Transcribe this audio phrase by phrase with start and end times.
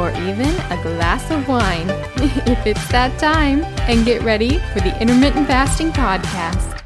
[0.00, 1.90] or even a glass of wine
[2.46, 6.80] if it's that time, and get ready for the Intermittent Fasting Podcast.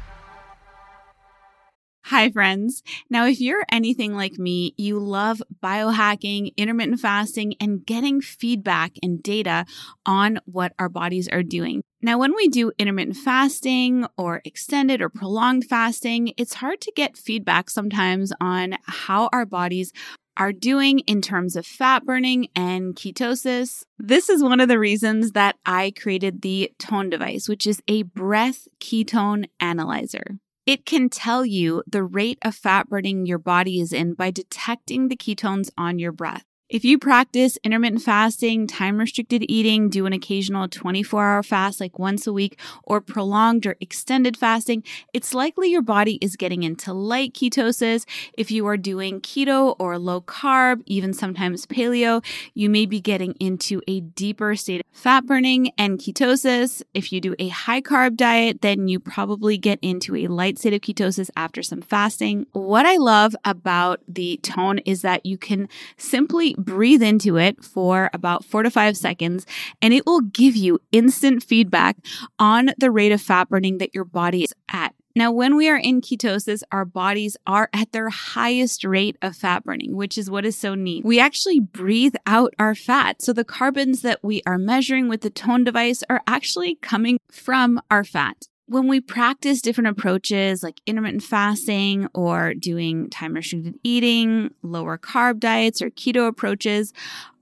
[2.09, 2.83] Hi, friends.
[3.09, 9.23] Now, if you're anything like me, you love biohacking, intermittent fasting, and getting feedback and
[9.23, 9.65] data
[10.05, 11.81] on what our bodies are doing.
[12.03, 17.17] Now, when we do intermittent fasting or extended or prolonged fasting, it's hard to get
[17.17, 19.91] feedback sometimes on how our bodies
[20.37, 23.83] are doing in terms of fat burning and ketosis.
[23.97, 28.03] This is one of the reasons that I created the Tone device, which is a
[28.03, 30.37] breath ketone analyzer.
[30.65, 35.07] It can tell you the rate of fat burning your body is in by detecting
[35.09, 36.45] the ketones on your breath.
[36.67, 41.99] If you practice intermittent fasting, time restricted eating, do an occasional 24 hour fast like
[41.99, 46.91] once a week, or prolonged or extended fasting, it's likely your body is getting into
[46.91, 48.05] light ketosis.
[48.35, 53.33] If you are doing keto or low carb, even sometimes paleo, you may be getting
[53.33, 56.81] into a deeper state of fat burning and ketosis.
[56.95, 60.73] If you do a high carb diet, then you probably get into a light state
[60.73, 62.47] of ketosis after some fasting.
[62.53, 68.09] What I love about the tone is that you can simply breathe into it for
[68.13, 69.45] about four to five seconds,
[69.81, 71.97] and it will give you instant feedback
[72.39, 74.93] on the rate of fat burning that your body is at.
[75.17, 79.63] Now, when we are in ketosis, our bodies are at their highest rate of fat
[79.63, 81.05] burning, which is what is so neat.
[81.05, 83.21] We actually breathe out our fat.
[83.21, 87.79] So the carbons that we are measuring with the tone device are actually coming from
[87.89, 94.53] our fat when we practice different approaches like intermittent fasting or doing time restricted eating,
[94.63, 96.91] lower carb diets, or keto approaches,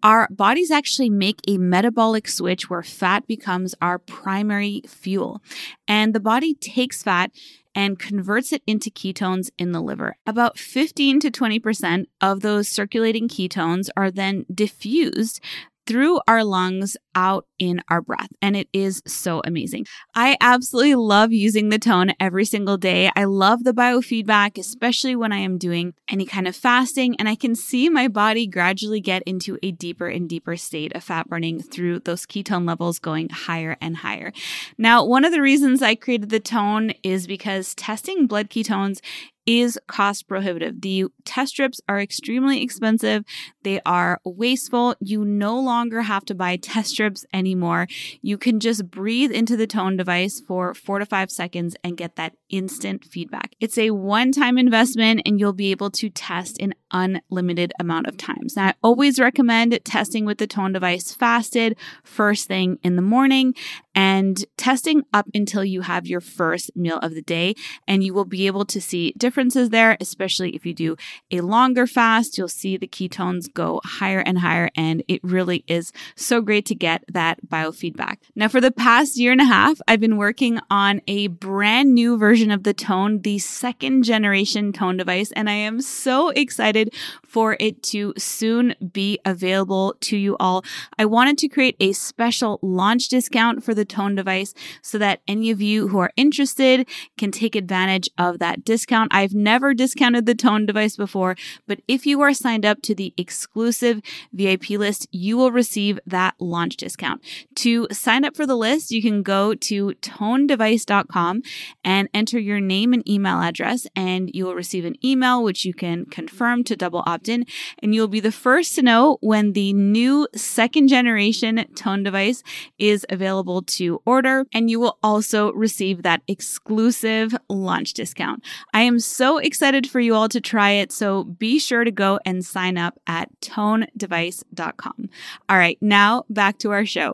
[0.02, 5.42] our bodies actually make a metabolic switch where fat becomes our primary fuel.
[5.88, 7.32] And the body takes fat
[7.76, 10.16] and converts it into ketones in the liver.
[10.28, 15.40] About 15 to 20% of those circulating ketones are then diffused
[15.86, 18.30] through our lungs out in our breath.
[18.42, 19.86] And it is so amazing.
[20.16, 23.12] I absolutely love using the tone every single day.
[23.16, 27.16] I love the biofeedback, especially when I am doing any kind of fasting.
[27.20, 31.04] And I can see my body gradually get into a deeper and deeper state of
[31.04, 34.34] fat burning through those ketone levels going higher and higher.
[34.78, 39.00] Now, one of the reasons I created the tone is because testing blood ketones
[39.46, 40.82] is cost prohibitive.
[40.82, 43.24] The test strips are extremely expensive.
[43.64, 44.96] They are wasteful.
[45.00, 47.88] You no longer have to buy test strips anymore.
[48.22, 52.16] You can just breathe into the tone device for four to five seconds and get
[52.16, 53.56] that instant feedback.
[53.60, 58.18] It's a one time investment and you'll be able to test an unlimited amount of
[58.18, 58.56] times.
[58.56, 63.56] Now, I always recommend testing with the tone device fasted first thing in the morning
[63.96, 67.56] and testing up until you have your first meal of the day.
[67.88, 70.96] And you will be able to see differences there, especially if you do
[71.32, 72.38] a longer fast.
[72.38, 74.70] You'll see the ketones go higher and higher.
[74.76, 78.18] And it really is so great to get that biofeedback.
[78.36, 82.18] Now, for the past year and a half, I've been working on a brand new
[82.18, 85.32] version of the tone, the second generation tone device.
[85.34, 86.94] And I am so excited
[87.26, 90.64] for it to soon be available to you all.
[90.98, 95.20] I wanted to create a special launch discount for the the tone device so that
[95.28, 96.88] any of you who are interested
[97.18, 99.14] can take advantage of that discount.
[99.14, 101.36] I've never discounted the tone device before,
[101.68, 104.02] but if you are signed up to the exclusive
[104.32, 107.22] VIP list, you will receive that launch discount.
[107.56, 111.42] To sign up for the list, you can go to tonedevice.com
[111.84, 115.74] and enter your name and email address, and you will receive an email which you
[115.74, 117.46] can confirm to double opt in,
[117.80, 122.44] and you'll be the first to know when the new second generation tone device
[122.80, 128.44] is available to order, and you will also receive that exclusive launch discount.
[128.74, 132.20] I am so excited for you all to try it, so be sure to go
[132.26, 135.10] and sign up at tonedevice.com.
[135.50, 137.14] All right, now back to our show.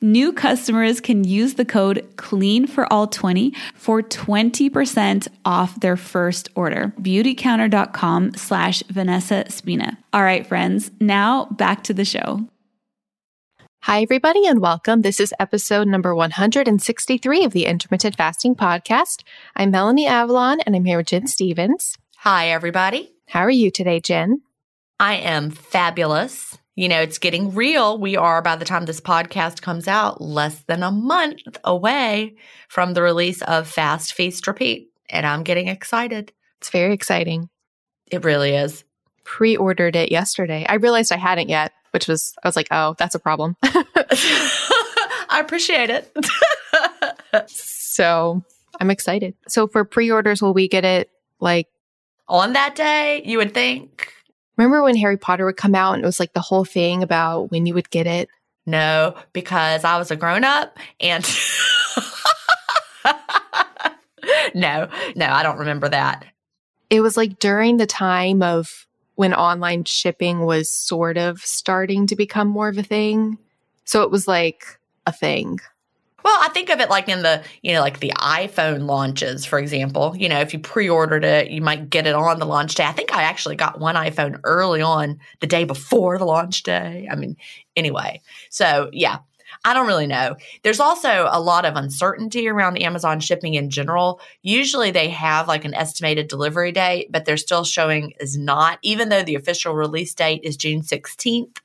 [0.00, 6.48] New customers can use the code CLEAN for all 20 for 20% off their first
[6.54, 6.92] order.
[7.00, 9.98] Beautycounter.com slash Vanessa Spina.
[10.12, 12.46] All right, friends, now back to the show.
[13.82, 15.02] Hi, everybody, and welcome.
[15.02, 19.22] This is episode number 163 of the Intermittent Fasting Podcast.
[19.56, 21.96] I'm Melanie Avalon, and I'm here with Gin Stephens.
[22.18, 23.14] Hi, everybody.
[23.28, 24.42] How are you today, Gin?
[25.00, 27.98] I am fabulous you know, it's getting real.
[27.98, 32.36] We are, by the time this podcast comes out, less than a month away
[32.68, 34.88] from the release of Fast Feast Repeat.
[35.10, 36.32] And I'm getting excited.
[36.58, 37.48] It's very exciting.
[38.12, 38.84] It really is.
[39.24, 40.64] Pre ordered it yesterday.
[40.68, 43.56] I realized I hadn't yet, which was, I was like, oh, that's a problem.
[43.64, 46.16] I appreciate it.
[47.50, 48.44] so
[48.78, 49.34] I'm excited.
[49.48, 51.10] So for pre orders, will we get it
[51.40, 51.66] like
[52.28, 53.22] on that day?
[53.24, 54.12] You would think.
[54.58, 57.50] Remember when Harry Potter would come out and it was like the whole thing about
[57.50, 58.28] when you would get it?
[58.66, 61.24] No, because I was a grown up and
[64.54, 66.26] no, no, I don't remember that.
[66.90, 72.16] It was like during the time of when online shipping was sort of starting to
[72.16, 73.38] become more of a thing.
[73.84, 74.64] So it was like
[75.06, 75.60] a thing.
[76.28, 79.58] Well, I think of it like in the, you know, like the iPhone launches, for
[79.58, 80.14] example.
[80.14, 82.84] You know, if you pre ordered it, you might get it on the launch day.
[82.84, 87.08] I think I actually got one iPhone early on the day before the launch day.
[87.10, 87.38] I mean,
[87.76, 88.20] anyway.
[88.50, 89.20] So, yeah,
[89.64, 90.36] I don't really know.
[90.64, 94.20] There's also a lot of uncertainty around Amazon shipping in general.
[94.42, 99.08] Usually they have like an estimated delivery date, but they're still showing is not, even
[99.08, 101.56] though the official release date is June 16th,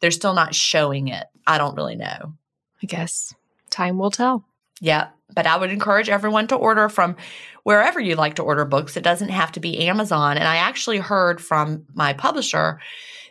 [0.00, 1.26] they're still not showing it.
[1.46, 2.32] I don't really know.
[2.82, 3.34] I guess
[3.70, 4.44] time will tell.
[4.80, 5.08] Yeah.
[5.32, 7.16] But I would encourage everyone to order from
[7.62, 8.96] wherever you like to order books.
[8.96, 10.36] It doesn't have to be Amazon.
[10.36, 12.80] And I actually heard from my publisher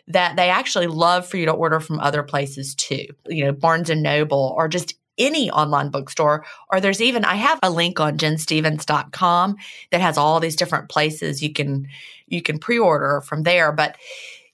[0.07, 3.05] that they actually love for you to order from other places too.
[3.27, 7.59] You know, Barnes and Noble or just any online bookstore, or there's even, I have
[7.61, 9.57] a link on ginstephens.com
[9.91, 11.87] that has all these different places you can,
[12.27, 13.73] you can pre-order from there.
[13.73, 13.97] But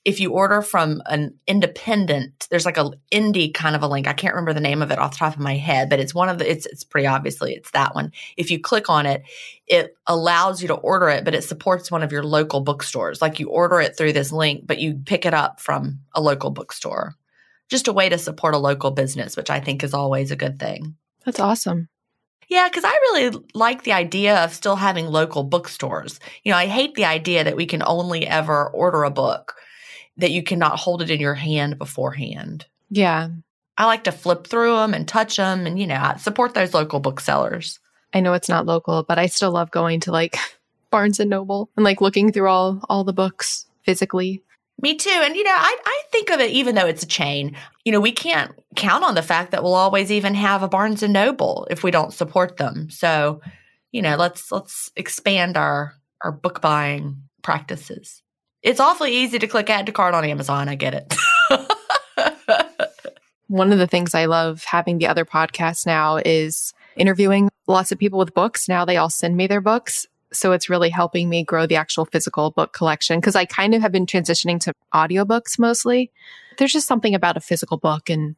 [0.06, 4.08] if you order from an independent, there's like a indie kind of a link.
[4.08, 6.14] I can't remember the name of it off the top of my head, but it's
[6.14, 8.12] one of the it's it's pretty obviously it's that one.
[8.38, 9.24] If you click on it,
[9.66, 13.20] it allows you to order it, but it supports one of your local bookstores.
[13.20, 16.52] Like you order it through this link, but you pick it up from a local
[16.52, 17.16] bookstore.
[17.68, 20.60] Just a way to support a local business, which I think is always a good
[20.60, 20.96] thing.
[21.26, 21.90] That's awesome.
[22.48, 26.20] Yeah, because I really like the idea of still having local bookstores.
[26.44, 29.56] You know, I hate the idea that we can only ever order a book
[30.18, 32.66] that you cannot hold it in your hand beforehand.
[32.90, 33.30] Yeah.
[33.78, 37.00] I like to flip through them and touch them and, you know, support those local
[37.00, 37.80] booksellers.
[38.14, 40.38] I know it's not local, but I still love going to like
[40.92, 44.42] Barnes and Noble and like looking through all all the books physically.
[44.82, 45.22] Me too.
[45.24, 47.56] And, you know, I, I think of it, even though it's a chain,
[47.86, 51.02] you know, we can't count on the fact that we'll always even have a Barnes
[51.02, 52.90] and Noble if we don't support them.
[52.90, 53.42] So,
[53.94, 58.22] you know, let's, let's expand our, our book buying practices.
[58.66, 60.68] It's awfully easy to click add to cart on Amazon.
[60.68, 61.14] I get it.
[63.48, 68.00] One of the things I love having the other podcast now is interviewing lots of
[68.00, 68.68] people with books.
[68.68, 70.08] Now they all send me their books.
[70.34, 73.84] So it's really helping me grow the actual physical book collection because I kind of
[73.84, 76.12] have been transitioning to audiobooks mostly.
[76.58, 78.36] There's just something about a physical book and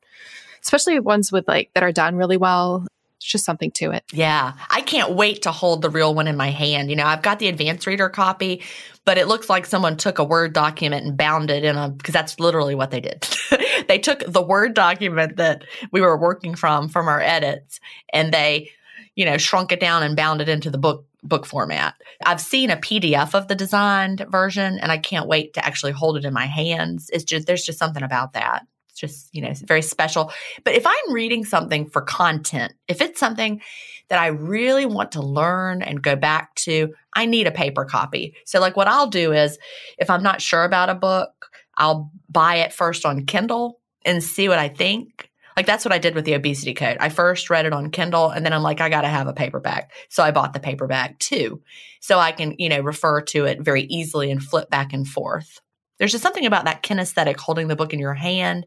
[0.62, 2.86] especially ones with like that are done really well.
[3.18, 4.04] It's just something to it.
[4.14, 4.54] Yeah.
[4.70, 6.90] I can't wait to hold the real one in my hand.
[6.90, 8.62] You know, I've got the advanced reader copy,
[9.06, 12.14] but it looks like someone took a Word document and bound it in a, because
[12.14, 13.28] that's literally what they did.
[13.88, 17.80] they took the Word document that we were working from, from our edits,
[18.14, 18.70] and they,
[19.16, 21.96] you know, shrunk it down and bound it into the book book format.
[22.26, 26.16] I've seen a PDF of the designed version and I can't wait to actually hold
[26.16, 27.10] it in my hands.
[27.12, 28.66] It's just there's just something about that
[28.98, 30.32] just, you know, very special.
[30.64, 33.62] But if I'm reading something for content, if it's something
[34.10, 38.36] that I really want to learn and go back to, I need a paper copy.
[38.46, 39.58] So, like, what I'll do is
[39.98, 44.50] if I'm not sure about a book, I'll buy it first on Kindle and see
[44.50, 45.30] what I think.
[45.56, 46.98] Like, that's what I did with the obesity code.
[47.00, 49.34] I first read it on Kindle and then I'm like, I got to have a
[49.34, 49.92] paperback.
[50.10, 51.62] So, I bought the paperback too.
[52.00, 55.60] So, I can, you know, refer to it very easily and flip back and forth.
[55.98, 58.66] There's just something about that kinesthetic holding the book in your hand.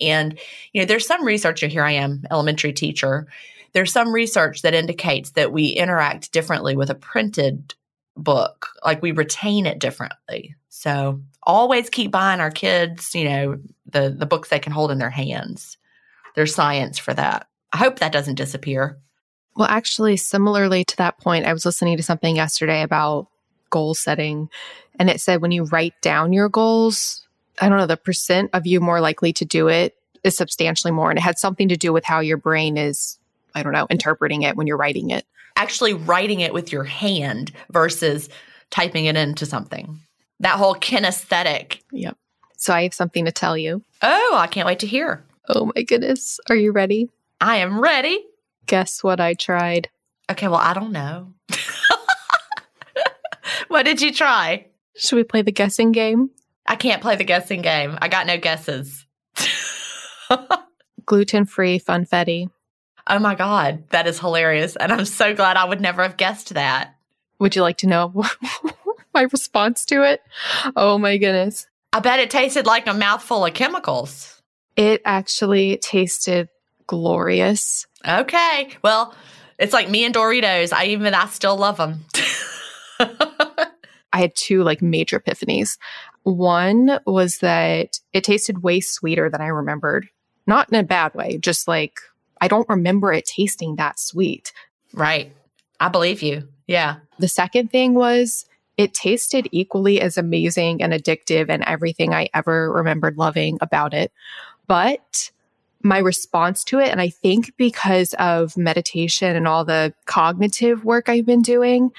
[0.00, 0.38] And,
[0.72, 3.26] you know, there's some research, here I am, elementary teacher.
[3.72, 7.74] There's some research that indicates that we interact differently with a printed
[8.16, 10.54] book, like we retain it differently.
[10.68, 14.98] So always keep buying our kids, you know, the, the books they can hold in
[14.98, 15.76] their hands.
[16.34, 17.46] There's science for that.
[17.72, 18.98] I hope that doesn't disappear.
[19.56, 23.28] Well, actually, similarly to that point, I was listening to something yesterday about
[23.70, 24.48] goal setting
[25.00, 27.26] and it said when you write down your goals,
[27.58, 31.10] I don't know, the percent of you more likely to do it is substantially more.
[31.10, 33.18] And it had something to do with how your brain is,
[33.54, 35.24] I don't know, interpreting it when you're writing it.
[35.56, 38.28] Actually, writing it with your hand versus
[38.68, 39.98] typing it into something.
[40.40, 41.80] That whole kinesthetic.
[41.92, 42.16] Yep.
[42.58, 43.82] So I have something to tell you.
[44.02, 45.24] Oh, I can't wait to hear.
[45.48, 46.40] Oh my goodness.
[46.50, 47.08] Are you ready?
[47.40, 48.22] I am ready.
[48.66, 49.88] Guess what I tried?
[50.30, 51.32] Okay, well, I don't know.
[53.68, 54.66] what did you try?
[54.96, 56.30] Should we play the guessing game?
[56.66, 57.98] I can't play the guessing game.
[58.00, 59.06] I got no guesses.
[61.06, 62.50] Gluten free funfetti.
[63.06, 64.76] Oh my God, that is hilarious.
[64.76, 66.94] And I'm so glad I would never have guessed that.
[67.38, 68.24] Would you like to know
[69.14, 70.20] my response to it?
[70.76, 71.66] Oh my goodness.
[71.92, 74.40] I bet it tasted like a mouthful of chemicals.
[74.76, 76.48] It actually tasted
[76.86, 77.86] glorious.
[78.06, 78.68] Okay.
[78.82, 79.14] Well,
[79.58, 80.72] it's like me and Doritos.
[80.72, 82.04] I even, I still love them.
[84.12, 85.78] I had two like major epiphanies.
[86.24, 90.08] One was that it tasted way sweeter than I remembered.
[90.46, 92.00] Not in a bad way, just like
[92.40, 94.52] I don't remember it tasting that sweet.
[94.92, 95.32] Right.
[95.78, 96.48] I believe you.
[96.66, 96.96] Yeah.
[97.18, 102.72] The second thing was it tasted equally as amazing and addictive and everything I ever
[102.72, 104.12] remembered loving about it.
[104.66, 105.30] But
[105.82, 106.88] my response to it.
[106.88, 111.90] And I think because of meditation and all the cognitive work I've been doing,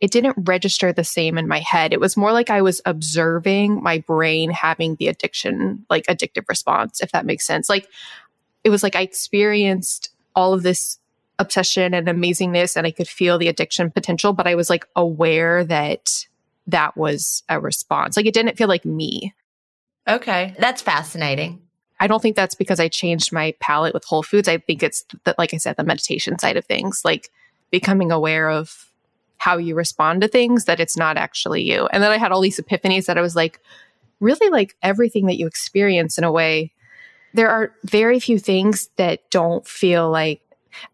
[0.00, 1.92] it didn't register the same in my head.
[1.92, 7.00] It was more like I was observing my brain having the addiction, like addictive response,
[7.00, 7.68] if that makes sense.
[7.68, 7.88] Like
[8.64, 10.98] it was like I experienced all of this
[11.38, 15.62] obsession and amazingness and I could feel the addiction potential, but I was like aware
[15.64, 16.26] that
[16.68, 18.16] that was a response.
[18.16, 19.34] Like it didn't feel like me.
[20.08, 20.54] Okay.
[20.58, 21.65] That's fascinating.
[21.98, 24.48] I don't think that's because I changed my palate with Whole Foods.
[24.48, 27.30] I think it's that, like I said, the meditation side of things, like
[27.70, 28.90] becoming aware of
[29.38, 31.86] how you respond to things, that it's not actually you.
[31.86, 33.60] And then I had all these epiphanies that I was like,
[34.20, 36.72] really like everything that you experience in a way.
[37.34, 40.40] There are very few things that don't feel like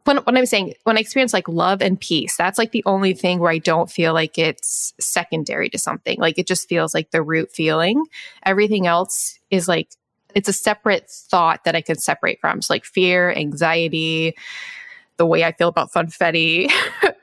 [0.05, 3.15] when, when I'm saying when I experience like love and peace, that's like the only
[3.15, 6.19] thing where I don't feel like it's secondary to something.
[6.21, 8.05] Like it just feels like the root feeling.
[8.45, 9.89] Everything else is like
[10.35, 12.63] it's a separate thought that I can separate from.
[12.63, 14.35] So like fear, anxiety,
[15.17, 16.71] the way I feel about funfetti.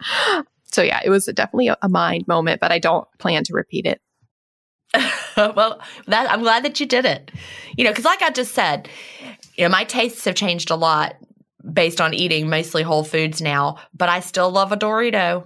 [0.72, 4.02] so yeah, it was definitely a, mind moment, but I don't plan to repeat it.
[5.38, 7.32] well, that, I'm glad that you did it.
[7.78, 8.90] You know, because like I just said,
[9.56, 11.16] you know, my tastes have changed a lot
[11.74, 15.46] based on eating mostly whole foods now, but I still love a Dorito.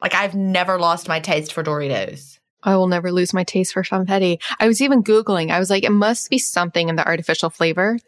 [0.00, 2.37] Like I've never lost my taste for Doritos.
[2.62, 4.40] I will never lose my taste for funfetti.
[4.58, 7.98] I was even Googling, I was like, it must be something in the artificial flavor.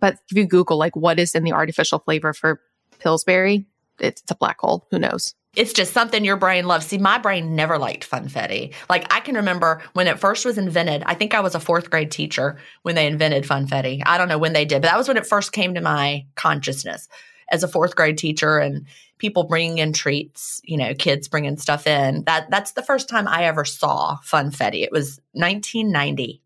[0.00, 2.60] But if you Google, like, what is in the artificial flavor for
[2.98, 3.66] Pillsbury,
[3.98, 4.86] it's, it's a black hole.
[4.90, 5.34] Who knows?
[5.56, 6.86] It's just something your brain loves.
[6.86, 8.74] See, my brain never liked funfetti.
[8.90, 11.04] Like I can remember when it first was invented.
[11.06, 14.02] I think I was a fourth grade teacher when they invented funfetti.
[14.04, 16.26] I don't know when they did, but that was when it first came to my
[16.34, 17.08] consciousness
[17.50, 18.86] as a fourth grade teacher and
[19.18, 20.60] people bringing in treats.
[20.64, 22.24] You know, kids bringing stuff in.
[22.24, 24.82] That that's the first time I ever saw funfetti.
[24.82, 26.40] It was 1990.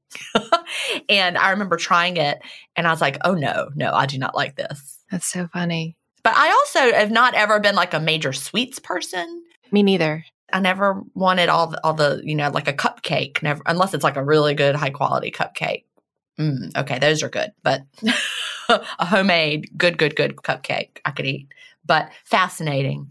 [1.08, 2.40] and I remember trying it
[2.76, 4.98] and I was like, oh no, no, I do not like this.
[5.10, 5.96] That's so funny.
[6.22, 9.44] But I also have not ever been like a major sweets person.
[9.70, 10.24] Me neither.
[10.52, 14.04] I never wanted all the, all the you know like a cupcake, never unless it's
[14.04, 15.84] like a really good high quality cupcake.
[16.38, 17.82] Mm, okay, those are good, but
[18.98, 21.48] a homemade good good good cupcake I could eat.
[21.84, 23.10] But fascinating.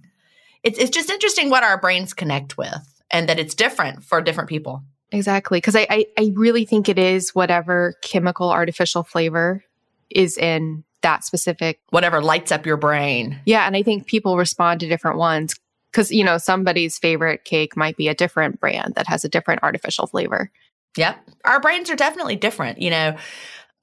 [0.64, 4.50] It's it's just interesting what our brains connect with, and that it's different for different
[4.50, 4.84] people.
[5.12, 9.64] Exactly, because I, I I really think it is whatever chemical artificial flavor
[10.10, 13.40] is in that specific whatever lights up your brain.
[13.46, 15.56] Yeah, and I think people respond to different ones
[15.92, 19.64] because you know somebody's favorite cake might be a different brand that has a different
[19.64, 20.52] artificial flavor.
[20.98, 21.18] Yep.
[21.46, 23.16] Our brains are definitely different, you know.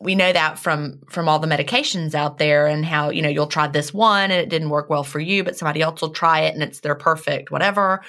[0.00, 3.46] We know that from from all the medications out there and how, you know, you'll
[3.46, 6.40] try this one and it didn't work well for you, but somebody else will try
[6.40, 8.02] it and it's their perfect whatever.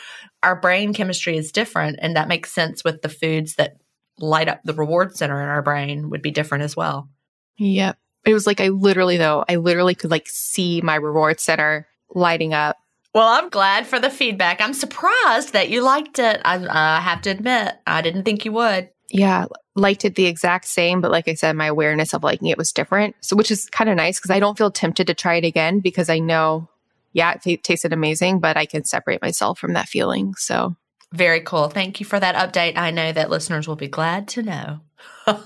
[0.44, 3.78] Our brain chemistry is different and that makes sense with the foods that
[4.20, 7.10] light up the reward center in our brain would be different as well.
[7.58, 7.98] Yep.
[8.26, 12.54] It was like I literally though, I literally could like see my reward center lighting
[12.54, 12.78] up.
[13.14, 14.60] Well, I'm glad for the feedback.
[14.60, 16.42] I'm surprised that you liked it.
[16.44, 18.90] I uh, have to admit, I didn't think you would.
[19.10, 22.58] Yeah, liked it the exact same, but like I said, my awareness of liking it
[22.58, 23.16] was different.
[23.22, 25.80] So, which is kind of nice because I don't feel tempted to try it again
[25.80, 26.70] because I know,
[27.14, 30.34] yeah, it t- tasted amazing, but I can separate myself from that feeling.
[30.36, 30.76] So,
[31.12, 31.70] very cool.
[31.70, 32.78] Thank you for that update.
[32.78, 34.80] I know that listeners will be glad to know.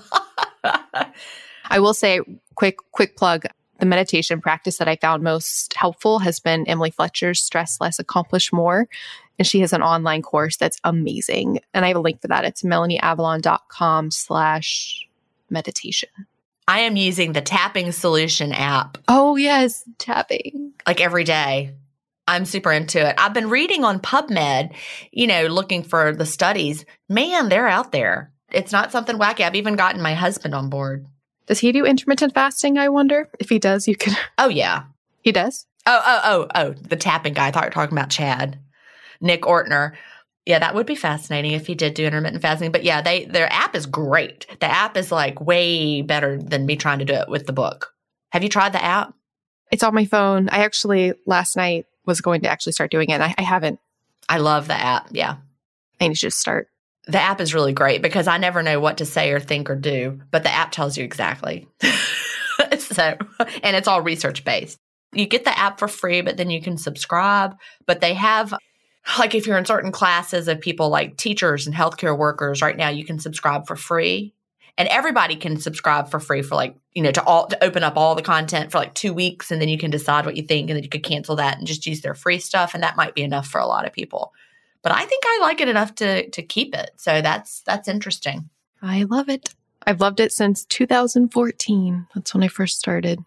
[1.70, 2.20] I will say,
[2.54, 3.46] quick, quick plug.
[3.78, 8.52] The meditation practice that I found most helpful has been Emily Fletcher's Stress Less, Accomplish
[8.52, 8.88] More.
[9.40, 11.60] And she has an online course that's amazing.
[11.72, 12.44] And I have a link for that.
[12.44, 15.08] It's melanieavalon.com slash
[15.48, 16.10] meditation.
[16.68, 18.98] I am using the tapping solution app.
[19.08, 20.74] Oh, yes, tapping.
[20.86, 21.72] Like every day.
[22.28, 23.14] I'm super into it.
[23.16, 24.74] I've been reading on PubMed,
[25.10, 26.84] you know, looking for the studies.
[27.08, 28.32] Man, they're out there.
[28.52, 29.40] It's not something wacky.
[29.40, 31.06] I've even gotten my husband on board.
[31.46, 32.76] Does he do intermittent fasting?
[32.76, 33.88] I wonder if he does.
[33.88, 34.14] You can.
[34.36, 34.82] Oh yeah,
[35.22, 35.66] he does.
[35.86, 37.48] Oh oh oh oh, the tapping guy.
[37.48, 38.58] I thought you were talking about Chad,
[39.20, 39.92] Nick Ortner.
[40.46, 42.72] Yeah, that would be fascinating if he did do intermittent fasting.
[42.72, 44.46] But yeah, they their app is great.
[44.60, 47.92] The app is like way better than me trying to do it with the book.
[48.32, 49.14] Have you tried the app?
[49.70, 50.48] It's on my phone.
[50.50, 53.20] I actually last night was going to actually start doing it.
[53.20, 53.78] I, I haven't.
[54.28, 55.08] I love the app.
[55.12, 55.36] Yeah,
[56.00, 56.68] I need to just start
[57.10, 59.74] the app is really great because I never know what to say or think or
[59.74, 61.66] do, but the app tells you exactly.
[62.78, 63.16] so,
[63.62, 64.78] and it's all research based.
[65.12, 67.56] You get the app for free, but then you can subscribe.
[67.86, 68.54] But they have,
[69.18, 72.88] like, if you're in certain classes of people like teachers and healthcare workers, right now
[72.88, 74.34] you can subscribe for free.
[74.78, 77.98] And everybody can subscribe for free for like, you know, to all to open up
[77.98, 80.70] all the content for like two weeks and then you can decide what you think
[80.70, 82.72] and then you could cancel that and just use their free stuff.
[82.72, 84.32] And that might be enough for a lot of people
[84.82, 86.92] but I think I like it enough to to keep it.
[86.96, 88.48] So that's that's interesting.
[88.82, 89.54] I love it.
[89.86, 92.06] I've loved it since 2014.
[92.14, 93.20] That's when I first started.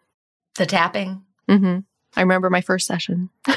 [0.56, 1.24] The tapping.
[1.50, 1.80] Mm-hmm.
[2.16, 3.30] I remember my first session.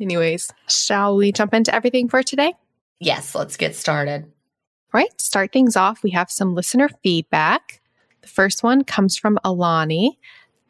[0.00, 2.54] Anyways, shall we jump into everything for today?
[3.00, 4.24] Yes, let's get started.
[4.24, 6.02] All right, start things off.
[6.02, 7.80] We have some listener feedback.
[8.22, 10.18] The first one comes from Alani.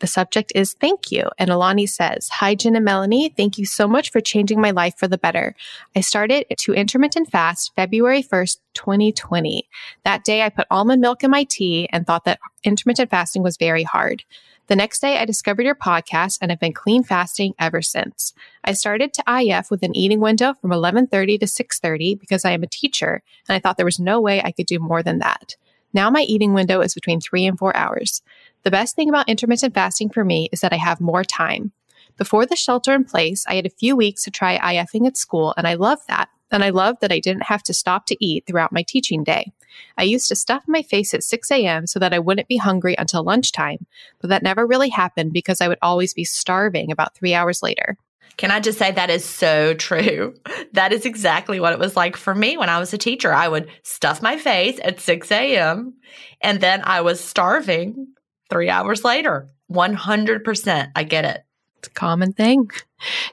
[0.05, 1.31] The subject is thank you.
[1.39, 3.31] And Alani says, Hi, Gin and Melanie.
[3.31, 5.57] Thank you so much for changing my life for the better.
[5.97, 9.67] I started to intermittent fast February 1st, 2020.
[10.05, 13.57] That day, I put almond milk in my tea and thought that intermittent fasting was
[13.57, 14.25] very hard.
[14.67, 18.35] The next day, I discovered your podcast and have been clean fasting ever since.
[18.63, 22.63] I started to IF with an eating window from 11:30 to 6:30 because I am
[22.63, 25.57] a teacher and I thought there was no way I could do more than that.
[25.95, 28.21] Now my eating window is between 3 and 4 hours.
[28.65, 31.73] The best thing about intermittent fasting for me is that I have more time.
[32.17, 35.55] Before the shelter in place, I had a few weeks to try IFing at school,
[35.57, 36.29] and I loved that.
[36.51, 39.53] And I loved that I didn't have to stop to eat throughout my teaching day.
[39.99, 41.87] I used to stuff my face at 6 a.m.
[41.87, 43.87] so that I wouldn't be hungry until lunchtime,
[44.21, 47.97] but that never really happened because I would always be starving about three hours later.
[48.37, 50.35] Can I just say that is so true?
[50.73, 53.33] That is exactly what it was like for me when I was a teacher.
[53.33, 55.95] I would stuff my face at 6 a.m.
[56.41, 58.09] and then I was starving
[58.51, 59.49] three hours later.
[59.71, 60.91] 100%.
[60.97, 61.45] I get it.
[61.79, 62.71] It's a common thing.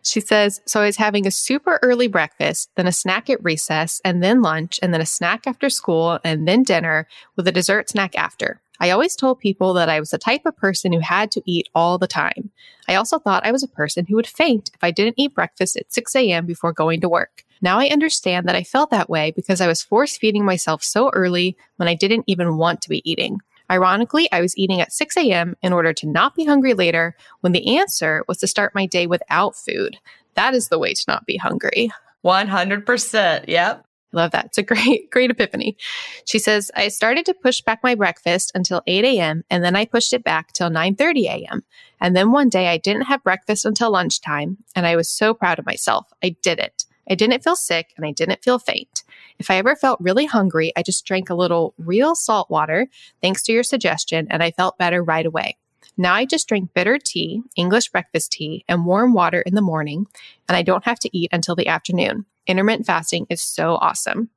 [0.04, 4.02] She says, So I was having a super early breakfast, then a snack at recess,
[4.04, 7.90] and then lunch, and then a snack after school, and then dinner with a dessert
[7.90, 8.62] snack after.
[8.82, 11.70] I always told people that I was the type of person who had to eat
[11.76, 12.50] all the time.
[12.90, 15.78] I also thought I was a person who would faint if I didn't eat breakfast
[15.78, 16.48] at 6 a.m.
[16.48, 17.46] before going to work.
[17.62, 21.12] Now I understand that I felt that way because I was force feeding myself so
[21.12, 23.38] early when I didn't even want to be eating.
[23.70, 25.56] Ironically, I was eating at 6 a.m.
[25.62, 29.06] in order to not be hungry later when the answer was to start my day
[29.06, 29.98] without food.
[30.34, 31.92] That is the way to not be hungry.
[32.26, 33.46] 100%.
[33.48, 33.86] Yep.
[34.14, 34.46] Love that.
[34.46, 35.78] It's a great, great epiphany.
[36.26, 39.44] She says, I started to push back my breakfast until 8 a.m.
[39.50, 41.64] and then I pushed it back till 9.30 a.m.
[42.00, 45.60] And then one day I didn't have breakfast until lunchtime and I was so proud
[45.60, 46.12] of myself.
[46.24, 46.86] I did it.
[47.10, 49.04] I didn't feel sick and I didn't feel faint.
[49.40, 52.88] If I ever felt really hungry, I just drank a little real salt water,
[53.22, 55.58] thanks to your suggestion, and I felt better right away.
[55.98, 60.08] Now I just drink bitter tea, English breakfast tea, and warm water in the morning,
[60.48, 62.26] and I don't have to eat until the afternoon.
[62.48, 64.30] Intermittent fasting is so awesome.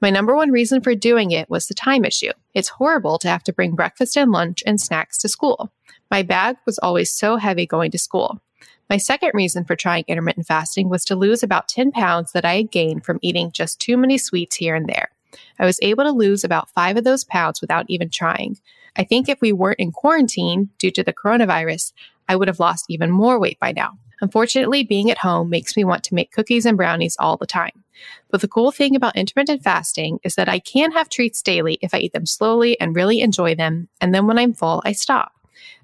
[0.00, 2.32] My number one reason for doing it was the time issue.
[2.54, 5.72] It's horrible to have to bring breakfast and lunch and snacks to school.
[6.10, 8.40] My bag was always so heavy going to school.
[8.88, 12.56] My second reason for trying intermittent fasting was to lose about 10 pounds that I
[12.56, 15.10] had gained from eating just too many sweets here and there.
[15.58, 18.58] I was able to lose about five of those pounds without even trying.
[18.96, 21.92] I think if we weren't in quarantine due to the coronavirus,
[22.28, 23.98] I would have lost even more weight by now.
[24.22, 27.84] Unfortunately, being at home makes me want to make cookies and brownies all the time.
[28.30, 31.92] But the cool thing about intermittent fasting is that I can have treats daily if
[31.92, 35.32] I eat them slowly and really enjoy them, and then when I'm full, I stop.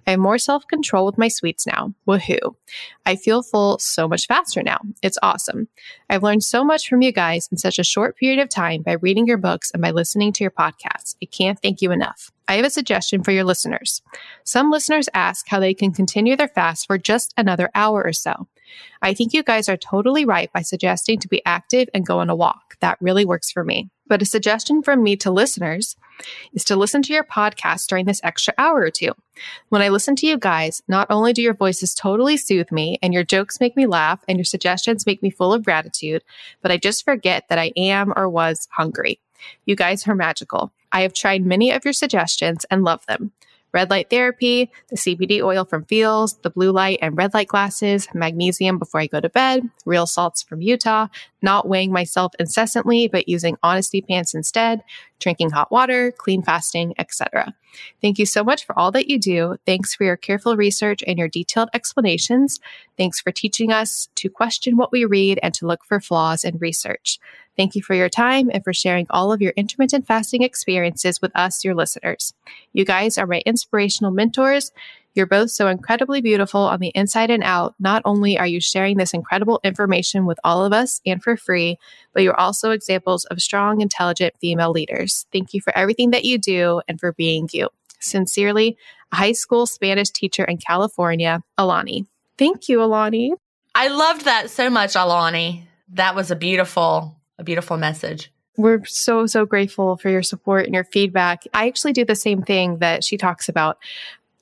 [0.06, 1.94] I have more self control with my sweets now.
[2.06, 2.54] Woohoo.
[3.04, 4.78] I feel full so much faster now.
[5.02, 5.68] It's awesome.
[6.08, 8.92] I've learned so much from you guys in such a short period of time by
[8.92, 11.16] reading your books and by listening to your podcasts.
[11.22, 12.30] I can't thank you enough.
[12.48, 14.00] I have a suggestion for your listeners.
[14.44, 18.48] Some listeners ask how they can continue their fast for just another hour or so.
[19.02, 22.30] I think you guys are totally right by suggesting to be active and go on
[22.30, 22.76] a walk.
[22.80, 23.90] That really works for me.
[24.06, 25.96] But a suggestion from me to listeners
[26.52, 29.12] is to listen to your podcast during this extra hour or two.
[29.68, 33.12] When I listen to you guys, not only do your voices totally soothe me and
[33.12, 36.24] your jokes make me laugh and your suggestions make me full of gratitude,
[36.62, 39.20] but I just forget that I am or was hungry.
[39.66, 40.72] You guys are magical.
[40.90, 43.32] I have tried many of your suggestions and love them
[43.72, 48.08] red light therapy, the CBD oil from Feals, the blue light and red light glasses,
[48.14, 51.08] magnesium before I go to bed, real salts from Utah,
[51.42, 54.82] not weighing myself incessantly but using honesty pants instead,
[55.18, 57.54] drinking hot water, clean fasting, etc.
[58.00, 59.56] Thank you so much for all that you do.
[59.66, 62.60] Thanks for your careful research and your detailed explanations.
[62.96, 66.58] Thanks for teaching us to question what we read and to look for flaws in
[66.58, 67.18] research.
[67.56, 71.32] Thank you for your time and for sharing all of your intermittent fasting experiences with
[71.34, 72.32] us, your listeners.
[72.72, 74.70] You guys are my inspirational mentors.
[75.18, 77.74] You're both so incredibly beautiful on the inside and out.
[77.80, 81.76] Not only are you sharing this incredible information with all of us and for free,
[82.12, 85.26] but you're also examples of strong, intelligent female leaders.
[85.32, 87.68] Thank you for everything that you do and for being you.
[87.98, 88.78] Sincerely,
[89.10, 92.06] a high school Spanish teacher in California, Alani.
[92.38, 93.32] Thank you, Alani.
[93.74, 95.66] I loved that so much, Alani.
[95.94, 98.30] That was a beautiful a beautiful message.
[98.58, 101.44] We're so, so grateful for your support and your feedback.
[101.54, 103.78] I actually do the same thing that she talks about.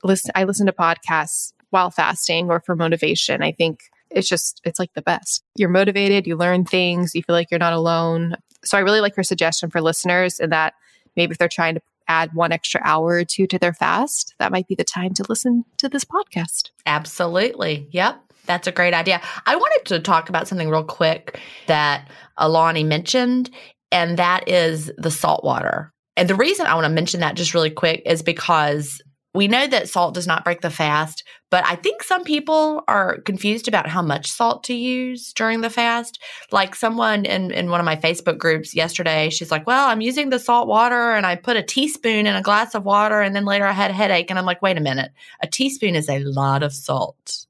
[0.04, 3.42] Listen, I listen to podcasts while fasting or for motivation.
[3.42, 3.80] I think
[4.10, 5.44] it's just, it's like the best.
[5.56, 8.36] You're motivated, you learn things, you feel like you're not alone.
[8.64, 10.74] So I really like her suggestion for listeners and that
[11.16, 14.52] maybe if they're trying to add one extra hour or two to their fast, that
[14.52, 16.70] might be the time to listen to this podcast.
[16.86, 17.88] Absolutely.
[17.90, 18.20] Yep.
[18.46, 19.20] That's a great idea.
[19.44, 23.50] I wanted to talk about something real quick that Alani mentioned,
[23.90, 25.92] and that is the salt water.
[26.16, 29.02] And the reason I want to mention that just really quick is because
[29.36, 33.18] we know that salt does not break the fast, but I think some people are
[33.20, 36.20] confused about how much salt to use during the fast.
[36.50, 40.30] Like someone in, in one of my Facebook groups yesterday, she's like, Well, I'm using
[40.30, 43.44] the salt water and I put a teaspoon in a glass of water and then
[43.44, 44.30] later I had a headache.
[44.30, 47.46] And I'm like, Wait a minute, a teaspoon is a lot of salt.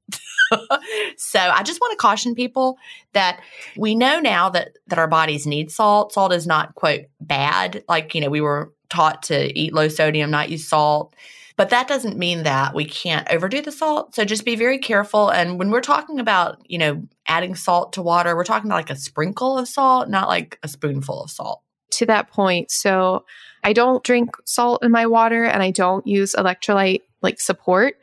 [1.17, 2.77] so I just want to caution people
[3.13, 3.41] that
[3.77, 6.13] we know now that that our bodies need salt.
[6.13, 7.83] Salt is not quote bad.
[7.89, 11.13] Like, you know, we were taught to eat low sodium, not use salt.
[11.57, 14.15] But that doesn't mean that we can't overdo the salt.
[14.15, 15.29] So just be very careful.
[15.29, 18.91] And when we're talking about, you know, adding salt to water, we're talking about like
[18.91, 21.61] a sprinkle of salt, not like a spoonful of salt.
[21.91, 23.25] To that point, so
[23.63, 27.95] I don't drink salt in my water and I don't use electrolyte like support,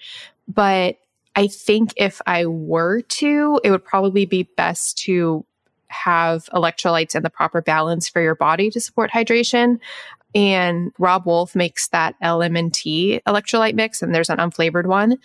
[0.48, 0.96] but
[1.36, 5.44] I think if I were to, it would probably be best to
[5.88, 9.78] have electrolytes in the proper balance for your body to support hydration.
[10.34, 15.18] And Robb Wolf makes that LMNT electrolyte mix, and there's an unflavored one.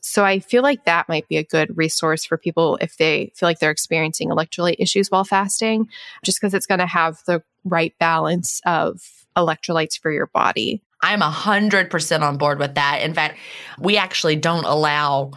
[0.00, 3.48] So I feel like that might be a good resource for people if they feel
[3.48, 5.88] like they're experiencing electrolyte issues while fasting,
[6.24, 10.80] just because it's going to have the right balance of electrolytes for your body.
[11.02, 13.02] I'm 100% on board with that.
[13.02, 13.38] In fact,
[13.78, 15.32] we actually don't allow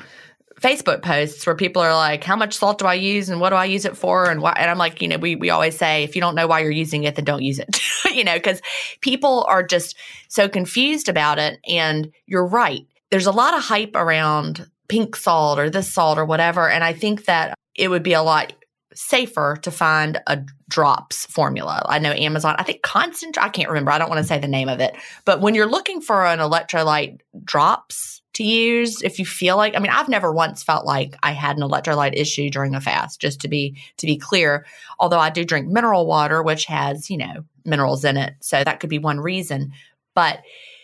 [0.60, 3.56] Facebook posts where people are like, "How much salt do I use, and what do
[3.56, 4.54] I use it for?" And why?
[4.58, 6.72] And I'm like, you know, we we always say, if you don't know why you're
[6.72, 7.80] using it, then don't use it.
[8.20, 8.62] you know, because
[9.02, 11.60] people are just so confused about it.
[11.68, 12.86] And you're right.
[13.10, 16.94] There's a lot of hype around pink salt or this salt or whatever, and I
[16.94, 18.54] think that it would be a lot
[18.94, 21.82] safer to find a drops formula.
[21.88, 23.92] I know Amazon, I think Constant, I can't remember.
[23.92, 24.96] I don't want to say the name of it.
[25.26, 29.80] But when you're looking for an electrolyte drops to use, if you feel like, I
[29.80, 33.42] mean, I've never once felt like I had an electrolyte issue during a fast, just
[33.42, 34.66] to be to be clear.
[35.00, 38.34] Although I do drink mineral water, which has, you know, minerals in it.
[38.40, 39.74] So that could be one reason.
[40.16, 40.40] But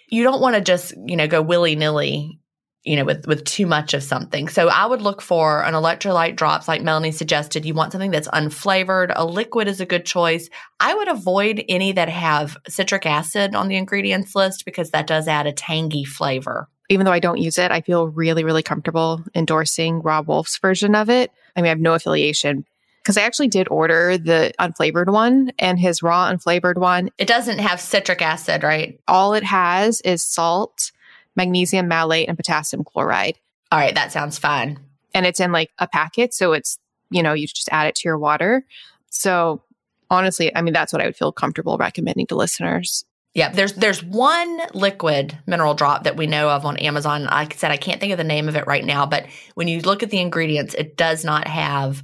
[0.09, 2.39] you don't want to just, you know, go willy-nilly
[2.85, 4.47] you know, with with too much of something.
[4.47, 7.65] So I would look for an electrolyte drops, like Melanie suggested.
[7.65, 9.11] You want something that's unflavored.
[9.15, 10.49] A liquid is a good choice.
[10.79, 15.27] I would avoid any that have citric acid on the ingredients list because that does
[15.27, 16.69] add a tangy flavor.
[16.89, 20.95] Even though I don't use it, I feel really, really comfortable endorsing Robb Wolf's version
[20.95, 21.31] of it.
[21.55, 22.65] I mean, I have no affiliation
[23.01, 27.09] because I actually did order the unflavored one and his raw unflavored one.
[27.17, 28.99] It doesn't have citric acid, right?
[29.07, 30.91] All it has is salt
[31.35, 33.37] magnesium malate, and potassium chloride.
[33.71, 34.79] All right, that sounds fine.
[35.13, 36.33] And it's in like a packet.
[36.33, 36.77] So it's,
[37.09, 38.65] you know, you just add it to your water.
[39.09, 39.61] So
[40.09, 43.05] honestly, I mean, that's what I would feel comfortable recommending to listeners.
[43.35, 47.25] Yeah, there's there's one liquid mineral drop that we know of on Amazon.
[47.25, 49.67] Like I said, I can't think of the name of it right now, but when
[49.67, 52.01] you look at the ingredients, it does not have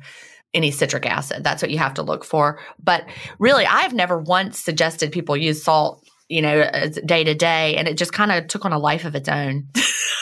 [0.54, 1.44] any citric acid.
[1.44, 2.60] That's what you have to look for.
[2.84, 3.06] But
[3.39, 7.76] really, I've never once suggested people use salt you know, uh, day to day.
[7.76, 9.67] And it just kind of took on a life of its own.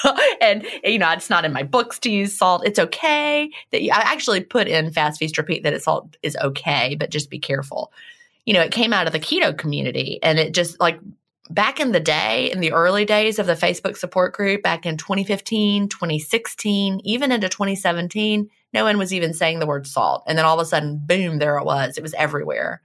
[0.42, 2.66] and, you know, it's not in my books to use salt.
[2.66, 6.36] It's okay that you, I actually put in fast feast repeat that it's salt is
[6.42, 7.94] okay, but just be careful.
[8.50, 11.00] You know, it came out of the keto community and it just like
[11.52, 14.98] back in the day, in the early days of the Facebook support group back in
[14.98, 20.24] 2015, 2016, even into 2017, no one was even saying the word salt.
[20.26, 21.96] And then all of a sudden, boom, there it was.
[21.96, 22.82] It was everywhere.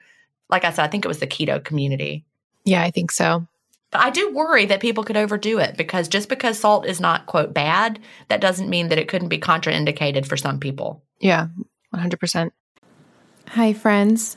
[0.51, 2.27] Like I said, I think it was the keto community.
[2.67, 3.47] Yeah, I think so.
[3.91, 7.25] But I do worry that people could overdo it because just because salt is not,
[7.25, 11.03] quote, bad, that doesn't mean that it couldn't be contraindicated for some people.
[11.21, 11.47] Yeah,
[11.95, 12.51] 100%.
[13.49, 14.37] Hi, friends.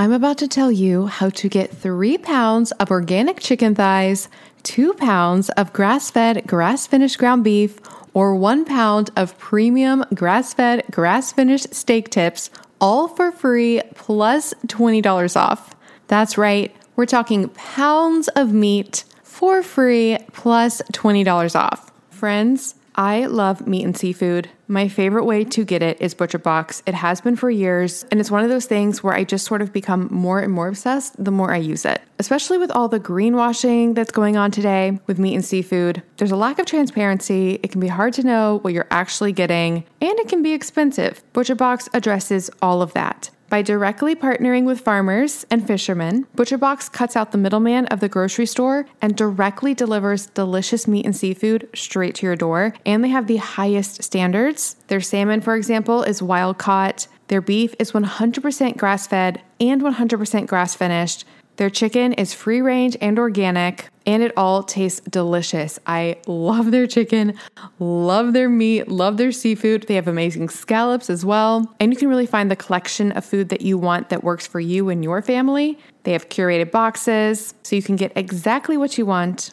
[0.00, 4.30] I'm about to tell you how to get three pounds of organic chicken thighs,
[4.62, 7.78] two pounds of grass fed, grass finished ground beef,
[8.14, 12.48] or one pound of premium grass fed, grass finished steak tips,
[12.80, 15.74] all for free plus $20 off.
[16.08, 16.74] That's right.
[16.96, 21.92] We're talking pounds of meat for free plus $20 off.
[22.08, 24.48] Friends, I love meat and seafood.
[24.70, 26.80] My favorite way to get it is Butcher Box.
[26.86, 29.62] It has been for years, and it's one of those things where I just sort
[29.62, 32.00] of become more and more obsessed the more I use it.
[32.20, 36.04] Especially with all the greenwashing that's going on today with meat and seafood.
[36.18, 37.58] There's a lack of transparency.
[37.64, 41.20] It can be hard to know what you're actually getting, and it can be expensive.
[41.32, 43.30] Butcher Box addresses all of that.
[43.50, 48.46] By directly partnering with farmers and fishermen, ButcherBox cuts out the middleman of the grocery
[48.46, 52.74] store and directly delivers delicious meat and seafood straight to your door.
[52.86, 54.59] And they have the highest standards.
[54.88, 57.06] Their salmon, for example, is wild caught.
[57.28, 61.24] Their beef is 100% grass fed and 100% grass finished.
[61.60, 65.78] Their chicken is free range and organic, and it all tastes delicious.
[65.86, 67.34] I love their chicken,
[67.78, 69.82] love their meat, love their seafood.
[69.86, 71.70] They have amazing scallops as well.
[71.78, 74.58] And you can really find the collection of food that you want that works for
[74.58, 75.78] you and your family.
[76.04, 79.52] They have curated boxes, so you can get exactly what you want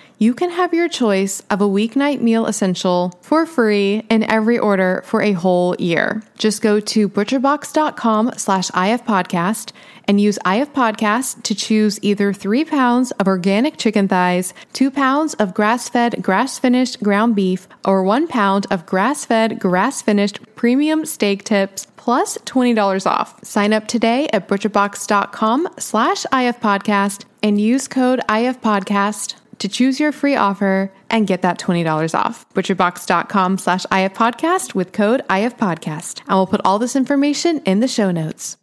[0.21, 5.01] You can have your choice of a weeknight meal essential for free in every order
[5.03, 6.21] for a whole year.
[6.37, 9.71] Just go to butcherbox.com slash ifpodcast
[10.05, 15.55] and use ifpodcast to choose either three pounds of organic chicken thighs, two pounds of
[15.55, 23.07] grass-fed, grass-finished ground beef, or one pound of grass-fed, grass-finished premium steak tips plus $20
[23.09, 23.43] off.
[23.43, 30.35] Sign up today at butcherbox.com slash ifpodcast and use code ifpodcast to choose your free
[30.35, 32.51] offer and get that $20 off.
[32.55, 36.21] Butcherbox.com slash ifpodcast with code ifpodcast.
[36.21, 38.57] And we'll put all this information in the show notes.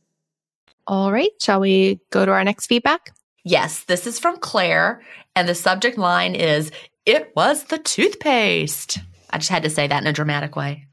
[0.88, 3.12] All right, shall we go to our next feedback?
[3.44, 5.00] Yes, this is from Claire,
[5.37, 6.72] and the subject line is
[7.06, 8.98] It was the toothpaste.
[9.30, 10.87] I just had to say that in a dramatic way.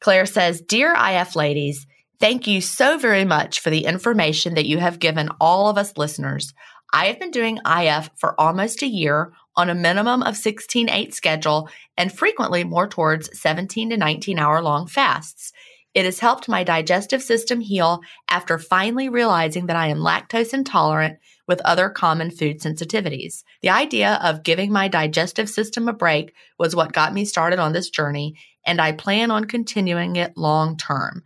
[0.00, 1.86] Claire says, Dear IF ladies,
[2.18, 5.96] thank you so very much for the information that you have given all of us
[5.98, 6.54] listeners.
[6.92, 11.14] I have been doing IF for almost a year on a minimum of 16 8
[11.14, 15.52] schedule and frequently more towards 17 to 19 hour long fasts.
[15.94, 21.18] It has helped my digestive system heal after finally realizing that I am lactose intolerant
[21.46, 23.42] with other common food sensitivities.
[23.60, 27.72] The idea of giving my digestive system a break was what got me started on
[27.72, 31.24] this journey, and I plan on continuing it long term.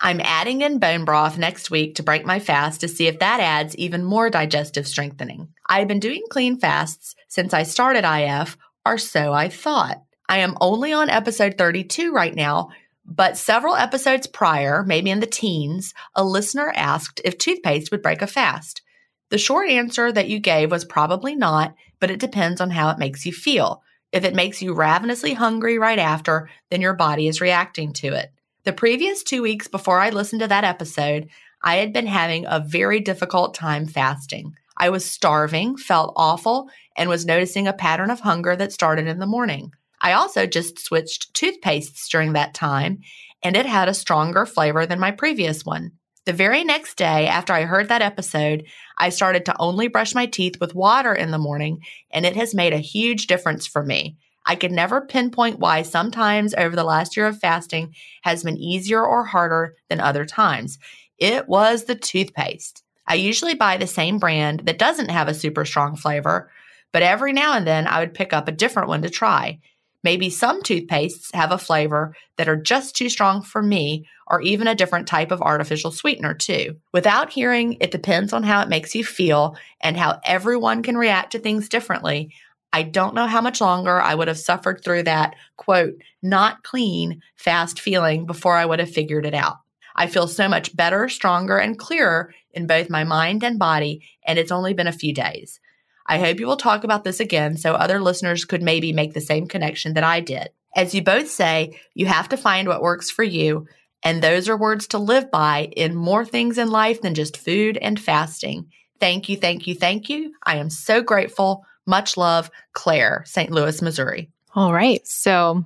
[0.00, 3.40] I'm adding in bone broth next week to break my fast to see if that
[3.40, 5.48] adds even more digestive strengthening.
[5.68, 10.02] I've been doing clean fasts since I started IF, or so I thought.
[10.28, 12.70] I am only on episode 32 right now,
[13.04, 18.20] but several episodes prior, maybe in the teens, a listener asked if toothpaste would break
[18.22, 18.82] a fast.
[19.30, 22.98] The short answer that you gave was probably not, but it depends on how it
[22.98, 23.82] makes you feel.
[24.12, 28.30] If it makes you ravenously hungry right after, then your body is reacting to it.
[28.68, 31.30] The previous two weeks before I listened to that episode,
[31.64, 34.52] I had been having a very difficult time fasting.
[34.76, 39.20] I was starving, felt awful, and was noticing a pattern of hunger that started in
[39.20, 39.72] the morning.
[40.02, 42.98] I also just switched toothpastes during that time,
[43.42, 45.92] and it had a stronger flavor than my previous one.
[46.26, 48.66] The very next day after I heard that episode,
[48.98, 51.78] I started to only brush my teeth with water in the morning,
[52.10, 54.18] and it has made a huge difference for me.
[54.48, 59.04] I could never pinpoint why sometimes over the last year of fasting has been easier
[59.04, 60.78] or harder than other times.
[61.18, 62.82] It was the toothpaste.
[63.06, 66.50] I usually buy the same brand that doesn't have a super strong flavor,
[66.92, 69.60] but every now and then I would pick up a different one to try.
[70.02, 74.68] Maybe some toothpastes have a flavor that are just too strong for me, or even
[74.68, 76.76] a different type of artificial sweetener, too.
[76.92, 81.32] Without hearing, it depends on how it makes you feel and how everyone can react
[81.32, 82.32] to things differently.
[82.72, 87.22] I don't know how much longer I would have suffered through that, quote, not clean,
[87.36, 89.56] fast feeling before I would have figured it out.
[89.96, 94.38] I feel so much better, stronger, and clearer in both my mind and body, and
[94.38, 95.60] it's only been a few days.
[96.06, 99.20] I hope you will talk about this again so other listeners could maybe make the
[99.20, 100.50] same connection that I did.
[100.76, 103.66] As you both say, you have to find what works for you,
[104.02, 107.76] and those are words to live by in more things in life than just food
[107.76, 108.66] and fasting.
[109.00, 110.32] Thank you, thank you, thank you.
[110.44, 111.64] I am so grateful.
[111.88, 113.50] Much love, Claire, St.
[113.50, 114.30] Louis, Missouri.
[114.54, 115.06] All right.
[115.06, 115.64] So,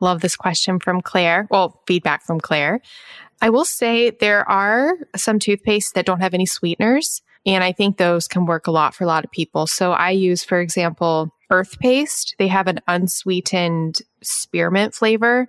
[0.00, 1.48] love this question from Claire.
[1.50, 2.80] Well, feedback from Claire.
[3.40, 7.22] I will say there are some toothpaste that don't have any sweeteners.
[7.46, 9.66] And I think those can work a lot for a lot of people.
[9.66, 12.36] So I use, for example, Earthpaste.
[12.38, 15.48] They have an unsweetened spearmint flavor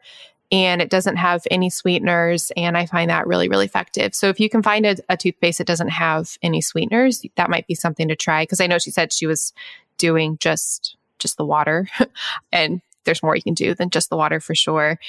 [0.51, 2.51] and it doesn't have any sweeteners.
[2.55, 4.13] And I find that really, really effective.
[4.13, 7.65] So if you can find a, a toothpaste that doesn't have any sweeteners, that might
[7.65, 8.45] be something to try.
[8.45, 9.53] Cause I know she said she was
[9.97, 11.87] doing just just the water
[12.51, 14.99] and there's more you can do than just the water for sure.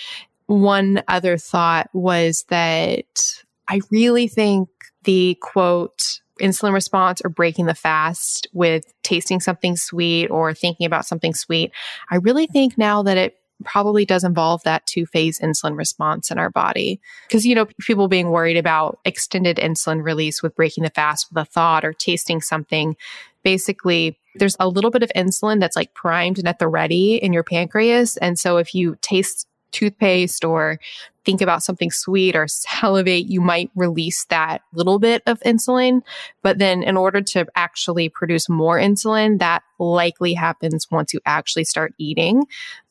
[0.47, 4.69] One other thought was that I really think
[5.05, 11.07] the quote insulin response or breaking the fast with tasting something sweet or thinking about
[11.07, 11.73] something sweet.
[12.11, 16.39] I really think now that it probably does involve that two phase insulin response in
[16.39, 17.01] our body.
[17.27, 21.43] Because, you know, people being worried about extended insulin release with breaking the fast with
[21.43, 22.97] a thought or tasting something.
[23.47, 27.33] Basically, there's a little bit of insulin that's like primed and at the ready in
[27.33, 28.17] your pancreas.
[28.17, 30.81] And so if you taste toothpaste or
[31.25, 36.03] think about something sweet or salivate, you might release that little bit of insulin.
[36.43, 41.65] But then in order to actually produce more insulin, that likely happens once you actually
[41.65, 42.47] start eating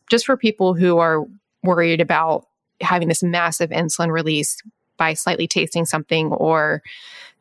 [0.09, 1.25] just for people who are
[1.63, 2.45] worried about
[2.79, 4.61] having this massive insulin release
[4.97, 6.81] by slightly tasting something or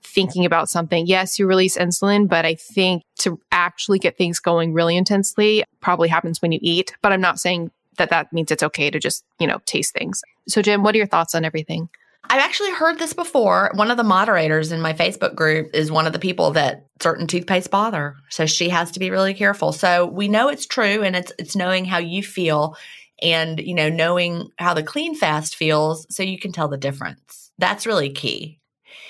[0.02, 1.07] thinking about something.
[1.07, 6.09] Yes, you release insulin, but I think to actually get things going really intensely probably
[6.09, 6.94] happens when you eat.
[7.02, 10.22] But I'm not saying that that means it's okay to just, you know, taste things.
[10.48, 11.88] So, Gin, what are your thoughts on everything?
[12.30, 13.70] I've actually heard this before.
[13.74, 17.26] One of the moderators in my Facebook group is one of the people that certain
[17.26, 18.16] toothpaste bother.
[18.30, 19.72] So she has to be really careful.
[19.72, 22.76] So we know it's true and it's it's knowing how you feel
[23.22, 27.43] and you know knowing how the clean fast feels so you can tell the difference.
[27.59, 28.59] That's really key.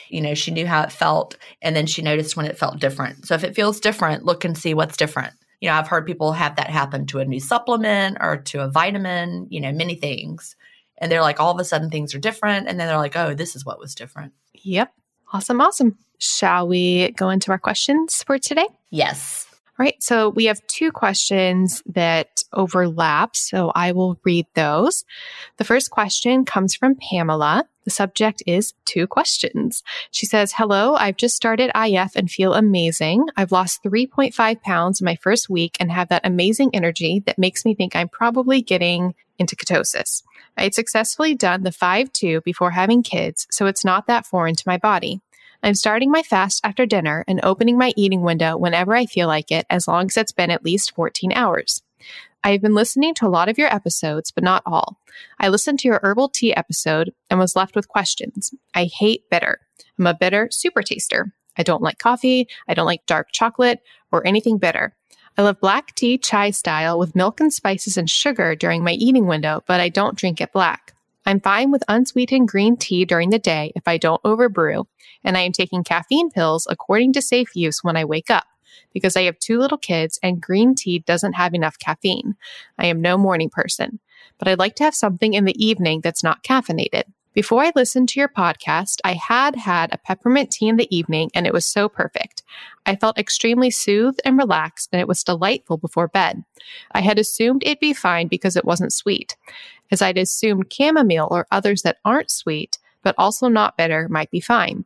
[0.09, 3.27] You know, she knew how it felt and then she noticed when it felt different.
[3.27, 5.35] So if it feels different, look and see what's different.
[5.61, 8.69] You know, I've heard people have that happen to a new supplement or to a
[8.69, 10.57] vitamin, you know, many things
[10.99, 13.35] and they're like all of a sudden things are different and then they're like oh
[13.35, 14.93] this is what was different yep
[15.33, 19.47] awesome awesome shall we go into our questions for today yes
[19.79, 25.05] right so we have two questions that overlap so i will read those
[25.57, 29.83] the first question comes from pamela the subject is two questions.
[30.11, 33.27] She says, Hello, I've just started IF and feel amazing.
[33.37, 37.65] I've lost 3.5 pounds in my first week and have that amazing energy that makes
[37.65, 40.23] me think I'm probably getting into ketosis.
[40.57, 44.55] I had successfully done the 5 2 before having kids, so it's not that foreign
[44.55, 45.21] to my body.
[45.65, 49.51] I'm starting my fast after dinner and opening my eating window whenever I feel like
[49.51, 51.81] it, as long as it's been at least 14 hours.
[52.45, 54.99] I have been listening to a lot of your episodes, but not all.
[55.41, 58.53] I listened to your herbal tea episode and was left with questions.
[58.75, 59.59] I hate bitter.
[59.99, 61.33] I'm a bitter super taster.
[61.57, 62.47] I don't like coffee.
[62.69, 63.81] I don't like dark chocolate
[64.13, 64.95] or anything bitter.
[65.39, 69.25] I love black tea chai style with milk and spices and sugar during my eating
[69.27, 70.94] window, but I don't drink it black.
[71.27, 74.85] I'm fine with unsweetened green tea during the day if I don't overbrew,
[75.23, 78.45] and I am taking caffeine pills according to safe use when I wake up
[78.93, 82.37] because I have two little kids and green tea doesn't have enough caffeine.
[82.79, 84.01] I am no morning person,
[84.39, 87.05] but I'd like to have something in the evening that's not caffeinated.
[87.35, 91.33] Before I listened to your podcast, I had had a peppermint tea in the evening
[91.35, 92.45] and it was so perfect.
[92.87, 96.45] I felt extremely soothed and relaxed and it was delightful before bed.
[96.93, 99.37] I had assumed it'd be fine because it wasn't sweet,
[99.91, 104.41] as I'd assumed chamomile or others that aren't sweet, but also not bitter, might be
[104.41, 104.85] fine.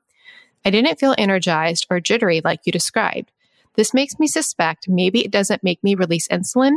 [0.65, 3.31] I didn't feel energized or jittery like you described.
[3.75, 6.77] This makes me suspect maybe it doesn't make me release insulin.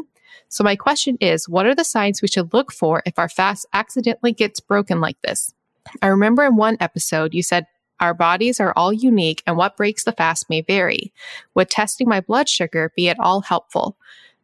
[0.50, 3.66] So my question is, what are the signs we should look for if our fast
[3.72, 5.54] accidentally gets broken like this?
[6.02, 7.66] I remember in one episode you said
[8.00, 11.14] our bodies are all unique and what breaks the fast may vary.
[11.54, 13.96] Would testing my blood sugar be at all helpful?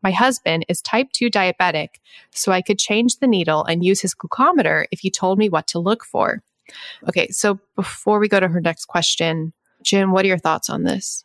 [0.03, 1.95] My husband is type 2 diabetic,
[2.31, 5.65] so I could change the needle and use his glucometer if he told me what
[5.67, 6.43] to look for.
[7.09, 10.83] Okay, so before we go to her next question, Gin, what are your thoughts on
[10.83, 11.23] this?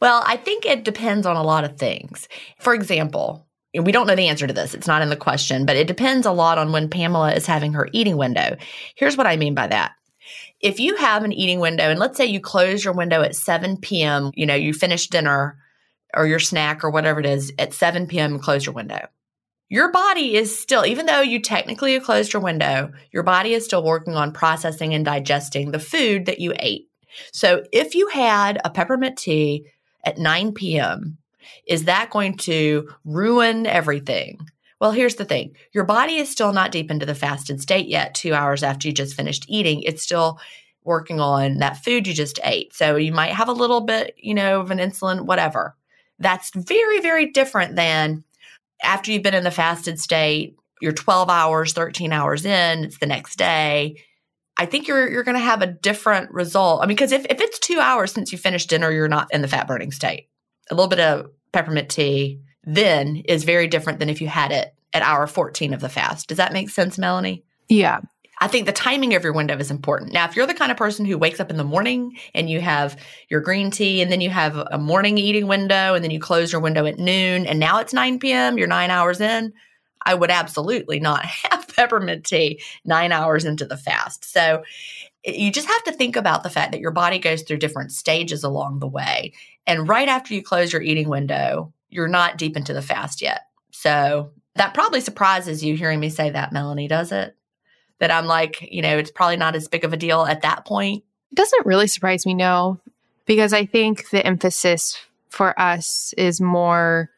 [0.00, 2.26] Well, I think it depends on a lot of things.
[2.58, 4.74] For example, we don't know the answer to this.
[4.74, 7.72] It's not in the question, but it depends a lot on when Pamela is having
[7.74, 8.56] her eating window.
[8.96, 9.92] Here's what I mean by that.
[10.60, 13.78] If you have an eating window, and let's say you close your window at 7
[13.78, 15.58] p.m., you know, you finish dinner
[16.14, 19.06] or your snack or whatever it is at 7 p.m., and close your window.
[19.68, 23.84] Your body is still, even though you technically closed your window, your body is still
[23.84, 26.88] working on processing and digesting the food that you ate.
[27.32, 29.66] So if you had a peppermint tea
[30.04, 31.18] at 9 p.m.,
[31.66, 34.38] is that going to ruin everything?
[34.80, 38.14] Well, here's the thing your body is still not deep into the fasted state yet,
[38.14, 39.82] two hours after you just finished eating.
[39.82, 40.38] It's still
[40.82, 42.74] working on that food you just ate.
[42.74, 45.76] So you might have a little bit, you know, of an insulin, whatever.
[46.18, 48.24] That's very, very different than
[48.82, 53.06] after you've been in the fasted state, you're 12 hours, 13 hours in, it's the
[53.06, 54.02] next day.
[54.56, 56.82] I think you're you're going to have a different result.
[56.82, 59.42] I mean, because if, if it's two hours since you finished dinner, you're not in
[59.42, 60.28] the fat burning state.
[60.70, 64.74] A little bit of peppermint tea then is very different than if you had it
[64.92, 66.28] at hour 14 of the fast.
[66.28, 67.44] Does that make sense, Melanie?
[67.68, 68.00] Yeah.
[68.42, 70.12] I think the timing of your window is important.
[70.12, 72.60] Now, if you're the kind of person who wakes up in the morning and you
[72.60, 72.98] have
[73.28, 76.50] your green tea and then you have a morning eating window and then you close
[76.50, 79.52] your window at noon and now it's 9 p.m., you're nine hours in,
[80.02, 84.24] I would absolutely not have peppermint tea nine hours into the fast.
[84.24, 84.62] So
[85.24, 87.92] eh, you just have to think about the fact that your body goes through different
[87.92, 89.34] stages along the way.
[89.66, 93.42] And right after you close your eating window, you're not deep into the fast yet.
[93.70, 97.36] So that probably surprises you hearing me say that, Melanie, does it?
[97.98, 100.64] That I'm like, you know, it's probably not as big of a deal at that
[100.64, 101.04] point.
[101.30, 102.80] It doesn't really surprise me, no,
[103.26, 104.98] because I think the emphasis
[105.28, 107.10] for us is more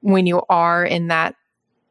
[0.00, 1.34] when you are in that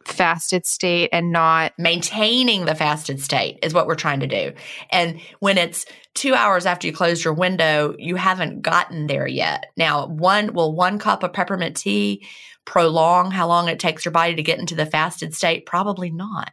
[0.07, 4.53] fasted state and not maintaining the fasted state is what we're trying to do.
[4.91, 9.67] And when it's two hours after you close your window, you haven't gotten there yet.
[9.77, 12.25] Now, one will one cup of peppermint tea
[12.65, 15.65] prolong how long it takes your body to get into the fasted state?
[15.65, 16.51] Probably not.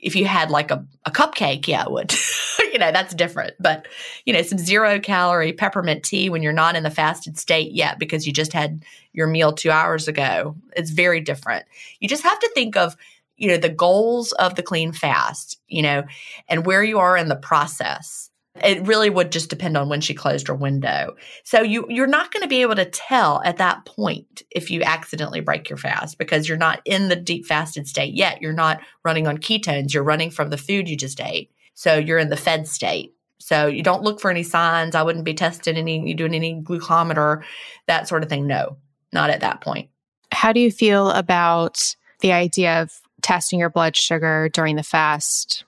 [0.00, 2.14] If you had like a, a cupcake, yeah, it would.
[2.72, 3.54] you know, that's different.
[3.58, 3.86] But,
[4.24, 7.98] you know, some zero calorie peppermint tea when you're not in the fasted state yet
[7.98, 8.84] because you just had
[9.18, 11.66] your meal two hours ago, it's very different.
[12.00, 12.96] You just have to think of,
[13.36, 16.04] you know, the goals of the clean fast, you know,
[16.48, 18.30] and where you are in the process
[18.62, 21.14] it really would just depend on when she closed her window.
[21.44, 24.82] So you you're not going to be able to tell at that point if you
[24.82, 28.42] accidentally break your fast because you're not in the deep fasted state yet.
[28.42, 29.92] You're not running on ketones.
[29.94, 31.50] You're running from the food you just ate.
[31.74, 33.14] So you're in the fed state.
[33.38, 34.94] So you don't look for any signs.
[34.94, 37.42] I wouldn't be testing any you doing any glucometer,
[37.86, 38.46] that sort of thing.
[38.46, 38.78] No,
[39.12, 39.90] not at that point.
[40.32, 45.64] How do you feel about the idea of testing your blood sugar during the fast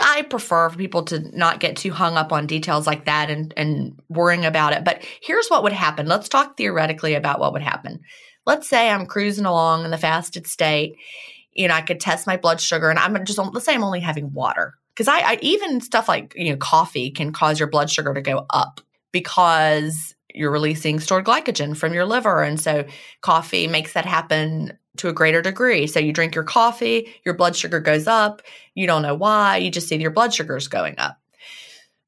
[0.00, 3.52] I prefer for people to not get too hung up on details like that and,
[3.56, 4.82] and worrying about it.
[4.82, 6.06] But here's what would happen.
[6.06, 8.00] Let's talk theoretically about what would happen.
[8.46, 10.96] Let's say I'm cruising along in the fasted state.
[11.52, 14.00] You know, I could test my blood sugar and I'm just, let's say I'm only
[14.00, 14.74] having water.
[14.94, 18.22] Because I, I even stuff like, you know, coffee can cause your blood sugar to
[18.22, 18.80] go up
[19.12, 22.42] because you're releasing stored glycogen from your liver.
[22.42, 22.84] And so
[23.20, 25.86] coffee makes that happen to a greater degree.
[25.86, 28.42] So you drink your coffee, your blood sugar goes up.
[28.74, 29.58] You don't know why.
[29.58, 31.18] You just see your blood sugar is going up,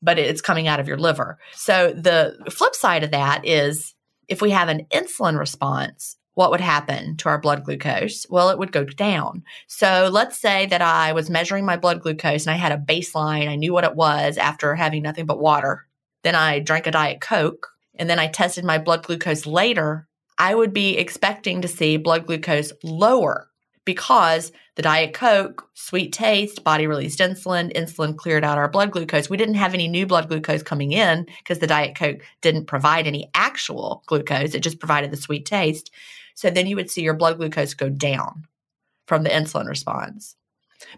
[0.01, 1.39] but it's coming out of your liver.
[1.53, 3.95] So the flip side of that is
[4.29, 8.27] if we have an insulin response, what would happen to our blood glucose?
[8.31, 9.45] Well, it would go down.
[9.67, 13.49] So let's say that I was measuring my blood glucose and I had a baseline.
[13.49, 15.87] I knew what it was after having nothing but water.
[16.23, 20.55] Then I drank a Diet Coke and then I tested my blood glucose later I
[20.55, 23.49] would be expecting to see blood glucose lower
[23.85, 29.29] because the Diet Coke, sweet taste, body released insulin, insulin cleared out our blood glucose.
[29.29, 33.07] We didn't have any new blood glucose coming in because the Diet Coke didn't provide
[33.07, 35.91] any actual glucose, it just provided the sweet taste.
[36.35, 38.47] So then you would see your blood glucose go down
[39.07, 40.37] from the insulin response.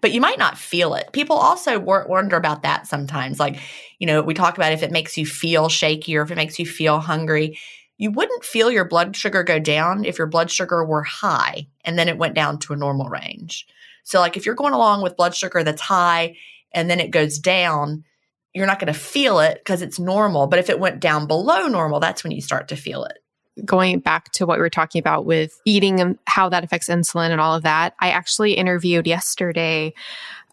[0.01, 1.13] But you might not feel it.
[1.13, 3.41] People also wonder about that sometimes.
[3.41, 3.59] Like,
[3.99, 6.59] you know, we talk about if it makes you feel shaky or if it makes
[6.59, 7.59] you feel hungry
[7.97, 11.99] you wouldn't feel your blood sugar go down if your blood sugar were high and
[11.99, 13.67] then it went down to a normal range.
[14.03, 16.37] So, like if you're going along with blood sugar that's high
[16.73, 18.05] and then it goes down,
[18.53, 20.47] you're not going to feel it because it's normal.
[20.47, 23.19] But if it went down below normal, that's when you start to feel it.
[23.65, 27.31] Going back to what we were talking about with eating and how that affects insulin
[27.31, 29.95] and all of that, I actually interviewed yesterday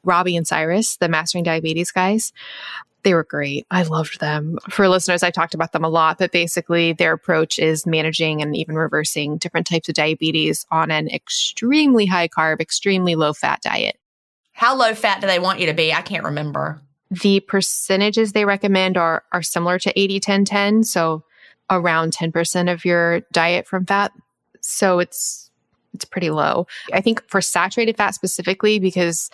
[0.03, 2.33] Robby and Cyrus, the Mastering Diabetes guys.
[3.03, 3.65] They were great.
[3.71, 4.59] I loved them.
[4.69, 8.55] For listeners, I talked about them a lot, but basically their approach is managing and
[8.55, 13.97] even reversing different types of diabetes on an extremely high carb, extremely low fat diet.
[14.53, 15.91] How low fat do they want you to be?
[15.91, 16.81] I can't remember.
[17.09, 21.23] The percentages they recommend are are similar to 80 10 10, so
[21.71, 24.11] around 10% of your diet from fat.
[24.61, 25.49] So it's
[25.93, 26.67] it's pretty low.
[26.93, 29.29] I think for saturated fat specifically because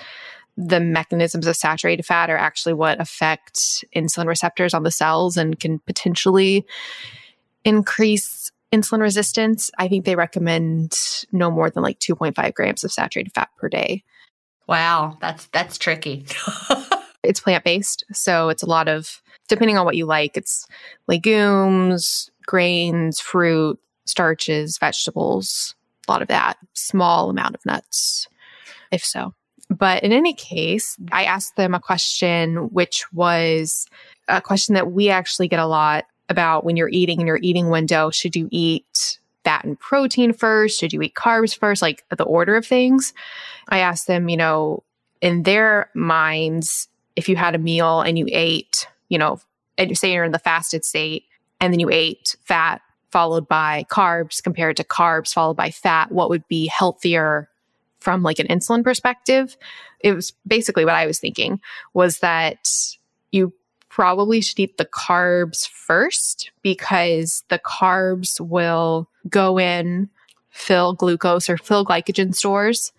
[0.55, 5.59] the mechanisms of saturated fat are actually what affect insulin receptors on the cells and
[5.59, 6.65] can potentially
[7.63, 9.69] increase insulin resistance.
[9.77, 10.97] I think they recommend
[11.31, 14.03] no more than like 2.5 grams of saturated fat per day.
[14.67, 16.25] Wow, that's that's tricky.
[17.23, 20.67] it's plant-based, so it's a lot of depending on what you like, it's
[21.07, 25.75] legumes, grains, fruit, starches, vegetables,
[26.07, 28.27] a lot of that, small amount of nuts
[28.91, 29.33] if so.
[29.69, 33.85] But in any case, I asked them a question, which was
[34.27, 37.69] a question that we actually get a lot about when you're eating in your eating
[37.69, 38.09] window.
[38.09, 40.79] Should you eat fat and protein first?
[40.79, 41.81] Should you eat carbs first?
[41.81, 43.13] Like the order of things.
[43.67, 44.83] I asked them, you know,
[45.21, 49.39] in their minds, if you had a meal and you ate, you know,
[49.77, 51.25] and say you're in the fasted state
[51.59, 52.81] and then you ate fat
[53.11, 57.49] followed by carbs compared to carbs followed by fat, what would be healthier
[57.99, 59.57] from like an insulin perspective,
[59.99, 61.59] it was basically what I was thinking
[61.93, 62.69] was that
[63.31, 63.53] you
[63.89, 70.09] probably should eat the carbs first because the carbs will go in,
[70.51, 72.91] fill glucose or fill glycogen stores,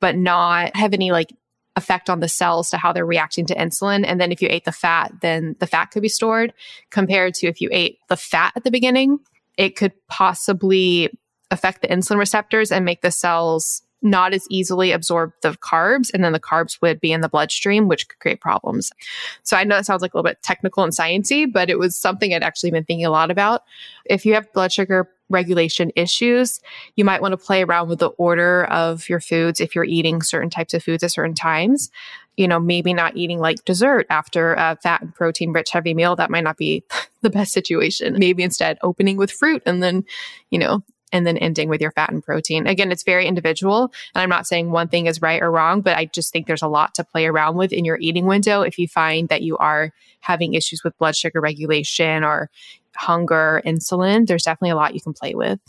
[0.00, 1.32] but not have any like
[1.76, 4.04] effect on the cells to how they're reacting to insulin.
[4.06, 6.52] And then if you ate the fat, then the fat could be stored
[6.90, 9.18] compared to if you ate the fat at the beginning,
[9.56, 11.10] it could possibly
[11.50, 16.22] affect the insulin receptors and make the cells not as easily absorb the carbs, and
[16.22, 18.92] then the carbs would be in the bloodstream, which could create problems.
[19.42, 21.96] So I know it sounds like a little bit technical and sciencey, but it was
[21.96, 23.62] something I'd actually been thinking a lot about.
[24.04, 26.60] If you have blood sugar regulation issues,
[26.96, 30.20] you might want to play around with the order of your foods if you're eating
[30.20, 31.90] certain types of foods at certain times.
[32.36, 36.16] You know, maybe not eating like dessert after a fat and protein rich heavy meal.
[36.16, 36.84] That might not be
[37.22, 38.18] the best situation.
[38.18, 40.04] Maybe instead opening with fruit and then,
[40.50, 40.82] you know,
[41.14, 42.66] and then ending with your fat and protein.
[42.66, 43.84] Again, it's very individual.
[44.14, 46.60] And I'm not saying one thing is right or wrong, but I just think there's
[46.60, 48.62] a lot to play around with in your eating window.
[48.62, 52.50] If you find that you are having issues with blood sugar regulation or
[52.96, 55.60] hunger, insulin, there's definitely a lot you can play with.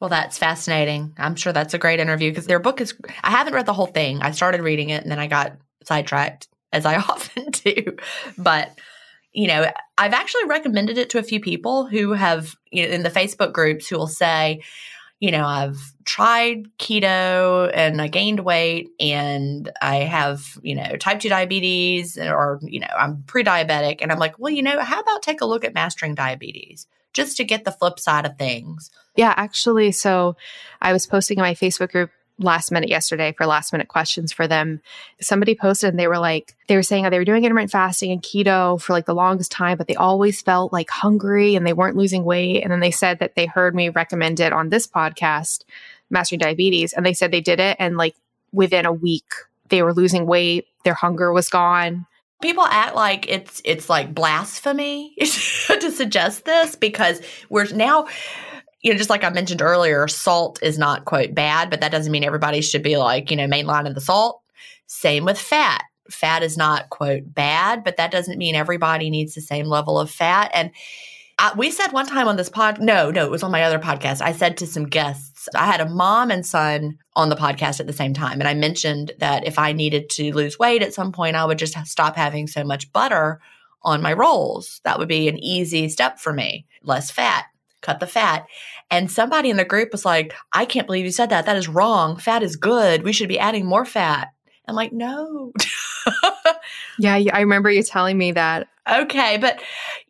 [0.00, 1.14] Well, that's fascinating.
[1.18, 3.86] I'm sure that's a great interview because their book is, I haven't read the whole
[3.86, 4.20] thing.
[4.22, 7.96] I started reading it and then I got sidetracked, as I often do.
[8.36, 8.76] But,
[9.32, 13.02] you know, I've actually recommended it to a few people who have, you know, in
[13.02, 14.62] the Facebook groups who will say,
[15.20, 21.20] you know, I've tried keto and I gained weight and I have, you know, type
[21.20, 23.98] 2 diabetes or, you know, I'm pre diabetic.
[24.00, 27.36] And I'm like, well, you know, how about take a look at mastering diabetes just
[27.36, 28.90] to get the flip side of things?
[29.14, 29.92] Yeah, actually.
[29.92, 30.36] So
[30.80, 32.10] I was posting in my Facebook group
[32.40, 34.80] last minute yesterday for last minute questions for them.
[35.20, 38.22] Somebody posted and they were like, they were saying they were doing intermittent fasting and
[38.22, 41.96] keto for like the longest time, but they always felt like hungry and they weren't
[41.96, 42.62] losing weight.
[42.62, 45.64] And then they said that they heard me recommend it on this podcast,
[46.08, 47.76] Mastering Diabetes, and they said they did it.
[47.78, 48.16] And like
[48.52, 49.30] within a week,
[49.68, 52.06] they were losing weight, their hunger was gone.
[52.42, 57.20] People act like it's it's like blasphemy to suggest this because
[57.50, 58.08] we're now
[58.82, 62.12] you know, just like I mentioned earlier, salt is not quote bad, but that doesn't
[62.12, 64.40] mean everybody should be like, you know, mainlining the salt.
[64.86, 65.84] Same with fat.
[66.10, 70.10] Fat is not quote bad, but that doesn't mean everybody needs the same level of
[70.10, 70.50] fat.
[70.54, 70.70] And
[71.38, 73.78] I, we said one time on this pod, no, no, it was on my other
[73.78, 74.22] podcast.
[74.22, 77.86] I said to some guests, I had a mom and son on the podcast at
[77.86, 78.40] the same time.
[78.40, 81.58] And I mentioned that if I needed to lose weight at some point, I would
[81.58, 83.40] just stop having so much butter
[83.82, 84.80] on my rolls.
[84.84, 87.44] That would be an easy step for me, less fat
[87.82, 88.46] cut the fat.
[88.90, 91.46] And somebody in the group was like, I can't believe you said that.
[91.46, 92.16] That is wrong.
[92.16, 93.02] Fat is good.
[93.02, 94.28] We should be adding more fat.
[94.66, 95.52] I'm like, no.
[96.98, 98.68] yeah, I remember you telling me that.
[98.90, 99.60] Okay, but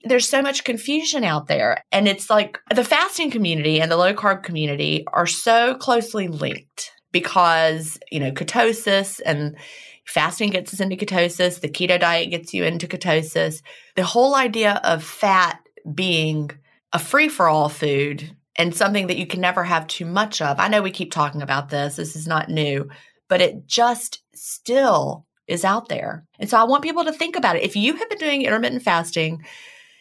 [0.04, 1.84] there's so much confusion out there.
[1.92, 6.92] And it's like the fasting community and the low carb community are so closely linked
[7.12, 9.56] because, you know, ketosis and
[10.04, 13.62] fasting gets us into ketosis, the keto diet gets you into ketosis.
[13.96, 15.60] The whole idea of fat
[15.94, 16.50] being
[16.93, 20.59] a free for all food and something that you can never have too much of.
[20.59, 22.88] I know we keep talking about this, this is not new,
[23.28, 26.24] but it just still is out there.
[26.38, 27.62] And so I want people to think about it.
[27.62, 29.45] If you have been doing intermittent fasting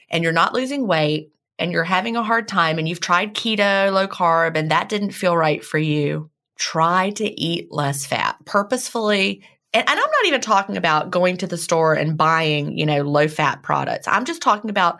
[0.09, 3.91] and you're not losing weight and you're having a hard time and you've tried keto,
[3.91, 9.43] low carb, and that didn't feel right for you, try to eat less fat purposefully.
[9.73, 13.01] And, and I'm not even talking about going to the store and buying, you know,
[13.01, 14.07] low fat products.
[14.07, 14.99] I'm just talking about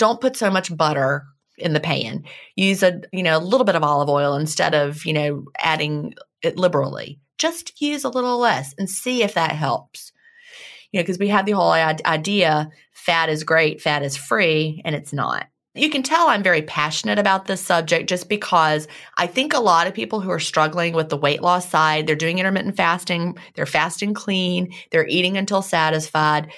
[0.00, 1.26] don't put so much butter
[1.58, 2.24] in the pan.
[2.56, 6.14] Use a, you know, a little bit of olive oil instead of, you know, adding
[6.42, 7.20] it liberally.
[7.36, 10.10] Just use a little less and see if that helps.
[10.90, 14.94] You know, because we have the whole idea fat is great, fat is free, and
[14.94, 15.46] it's not.
[15.74, 19.86] You can tell I'm very passionate about this subject just because I think a lot
[19.86, 23.66] of people who are struggling with the weight loss side, they're doing intermittent fasting, they're
[23.66, 26.50] fasting clean, they're eating until satisfied,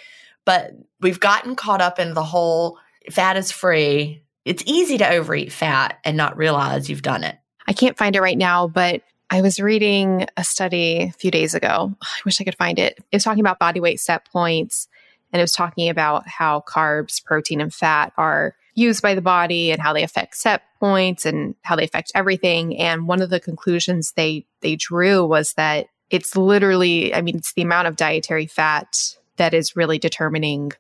[0.47, 0.71] but
[1.01, 2.79] we've gotten caught up in the whole
[3.11, 4.23] fat is free.
[4.45, 7.37] It's easy to overeat fat and not realize you've done it.
[7.67, 11.55] I can't find it right now, but I was reading a study a few days
[11.55, 11.95] ago.
[12.03, 12.99] I wish I could find it.
[13.11, 14.89] It was talking about body weight set points
[15.33, 19.71] and it was talking about how carbs, protein, and fat are used by the body
[19.71, 22.77] and how they affect set points and how they affect everything.
[22.79, 27.55] And one of the conclusions they they drew was that it's literally, I mean, it's
[27.55, 30.73] the amount of dietary fat that is really determining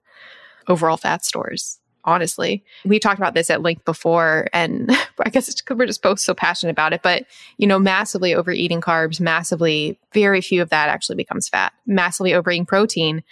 [0.68, 2.64] overall fat stores honestly.
[2.84, 4.90] We talked about this at length before, and
[5.24, 7.02] I guess we're just both so passionate about it.
[7.02, 7.24] But,
[7.58, 11.72] you know, massively overeating carbs, massively, very few of that actually becomes fat.
[11.86, 13.22] Massively overeating protein,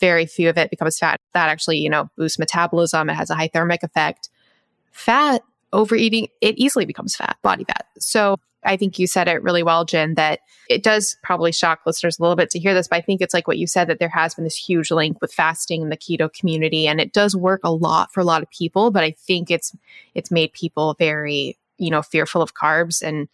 [0.00, 1.20] very few of it becomes fat.
[1.32, 3.10] That actually, you know, boosts metabolism.
[3.10, 4.28] It has a high thermic effect.
[4.92, 5.42] Fat,
[5.72, 7.86] overeating, it easily becomes fat, body fat.
[7.98, 12.18] So I think you said it really well, Gin, that it does probably shock listeners
[12.18, 13.98] a little bit to hear this, but I think it's like what you said that
[13.98, 17.36] there has been this huge link with fasting in the keto community and it does
[17.36, 19.76] work a lot for a lot of people, but I think it's
[20.14, 23.28] it's made people very, you know, fearful of carbs and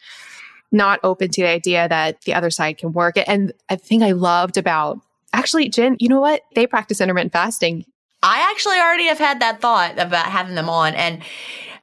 [0.72, 3.16] not open to the idea that the other side can work.
[3.26, 5.00] And I think I loved about
[5.32, 6.42] actually, Gin, you know what?
[6.54, 7.84] They practice intermittent fasting.
[8.22, 10.94] I actually already have had that thought about having them on.
[10.94, 11.22] And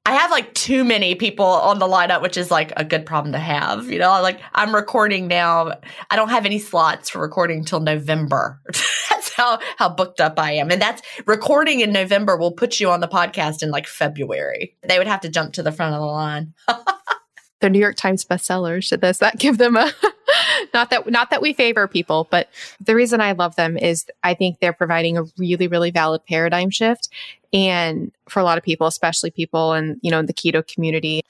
[0.07, 3.33] I have like too many people on the lineup, which is like a good problem
[3.33, 3.91] to have.
[3.91, 5.73] You know, like I'm recording now.
[6.09, 8.61] I don't have any slots for recording until November.
[9.09, 10.71] that's how how booked up I am.
[10.71, 14.77] And that's recording in November will put you on the podcast in like February.
[14.87, 16.53] They would have to jump to the front of the line.
[17.59, 18.83] the New York Times bestseller.
[18.83, 19.91] Should this that give them a
[20.73, 22.49] not that not that we favor people, but
[22.79, 26.69] the reason I love them is I think they're providing a really really valid paradigm
[26.69, 27.09] shift
[27.53, 31.21] and for a lot of people, especially people in, you know, the keto community.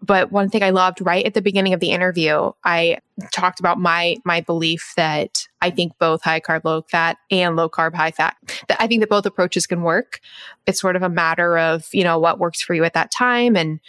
[0.00, 2.98] But one thing I loved right at the beginning of the interview, I
[3.32, 7.68] talked about my my belief that I think both high carb low fat and low
[7.68, 8.36] carb high fat
[8.68, 10.20] that I think that both approaches can work.
[10.66, 13.56] It's sort of a matter of, you know, what works for you at that time
[13.56, 13.80] and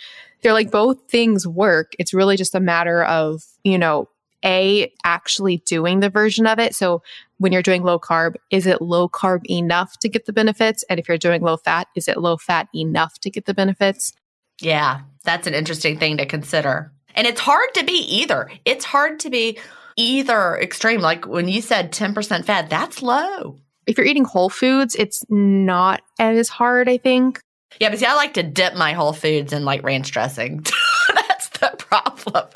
[0.41, 1.93] they're like both things work.
[1.99, 4.09] It's really just a matter of, you know,
[4.43, 6.75] a actually doing the version of it.
[6.75, 7.01] So
[7.39, 10.83] when you're doing low carb, is it low carb enough to get the benefits?
[10.89, 14.13] And if you're doing low fat, is it low fat enough to get the benefits?
[14.61, 16.91] Yeah, that's an interesting thing to consider.
[17.15, 18.51] And it's hard to be either.
[18.65, 19.57] It's hard to be
[19.95, 21.01] either extreme.
[21.01, 23.57] Like when you said 10% fat, that's low.
[23.87, 27.39] If you're eating whole foods, it's not as hard, I think.
[27.79, 30.65] Yeah, but see, I like to dip my whole foods in like ranch dressing.
[31.13, 32.47] that's the problem.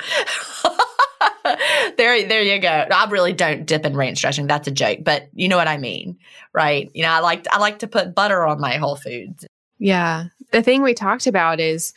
[1.98, 2.70] there, there you go.
[2.70, 4.48] I really don't dip in ranch dressing.
[4.48, 6.18] That's a joke, but you know what I mean,
[6.54, 6.90] right?
[6.94, 9.46] You know, I like I like to put butter on my whole foods.
[9.78, 11.94] Yeah, the thing we talked about is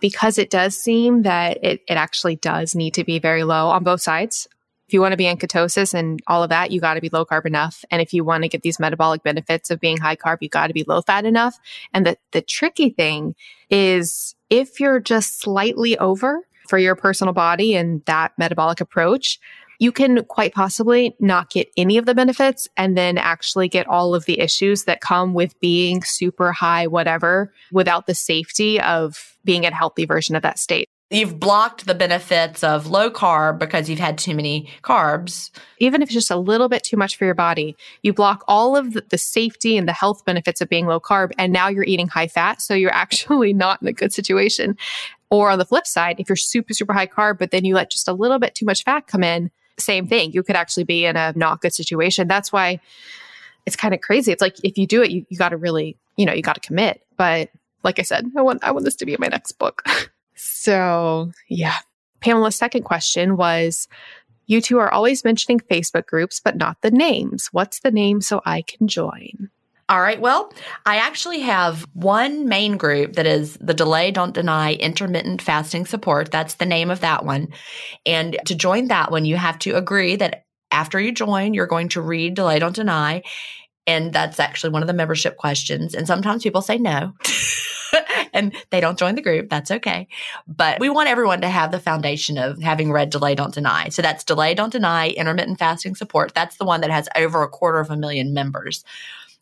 [0.00, 3.84] because it does seem that it, it actually does need to be very low on
[3.84, 4.48] both sides.
[4.86, 7.08] If you want to be in ketosis and all of that, you got to be
[7.12, 7.84] low carb enough.
[7.90, 10.68] And if you want to get these metabolic benefits of being high carb, you got
[10.68, 11.58] to be low fat enough.
[11.92, 13.34] And the, the tricky thing
[13.68, 19.38] is if you're just slightly over, for your personal body and that metabolic approach,
[19.78, 24.14] you can quite possibly not get any of the benefits and then actually get all
[24.14, 29.66] of the issues that come with being super high, whatever, without the safety of being
[29.66, 30.88] a healthy version of that state.
[31.08, 35.50] You've blocked the benefits of low carb because you've had too many carbs.
[35.78, 38.76] Even if it's just a little bit too much for your body, you block all
[38.76, 41.30] of the safety and the health benefits of being low carb.
[41.38, 42.60] And now you're eating high fat.
[42.60, 44.76] So you're actually not in a good situation.
[45.30, 47.90] Or on the flip side, if you're super, super high carb, but then you let
[47.90, 50.32] just a little bit too much fat come in, same thing.
[50.32, 52.26] You could actually be in a not good situation.
[52.26, 52.80] That's why
[53.64, 54.32] it's kind of crazy.
[54.32, 56.54] It's like if you do it, you, you got to really, you know, you got
[56.54, 57.02] to commit.
[57.16, 57.50] But
[57.84, 59.84] like I said, I want I want this to be in my next book.
[60.36, 61.76] so yeah.
[62.20, 63.88] Pamela's second question was
[64.46, 67.48] you two are always mentioning Facebook groups, but not the names.
[67.52, 69.50] What's the name so I can join?
[69.88, 70.20] All right.
[70.20, 70.52] Well,
[70.84, 76.32] I actually have one main group that is the Delay Don't Deny Intermittent Fasting Support.
[76.32, 77.48] That's the name of that one.
[78.04, 81.90] And to join that one, you have to agree that after you join, you're going
[81.90, 83.22] to read Delay Don't Deny.
[83.86, 85.94] And that's actually one of the membership questions.
[85.94, 87.14] And sometimes people say no.
[88.32, 89.48] and they don't join the group.
[89.48, 90.08] That's okay.
[90.46, 93.88] But we want everyone to have the foundation of having read Delay Don't Deny.
[93.88, 96.34] So that's Delay Don't Deny Intermittent Fasting Support.
[96.34, 98.84] That's the one that has over a quarter of a million members.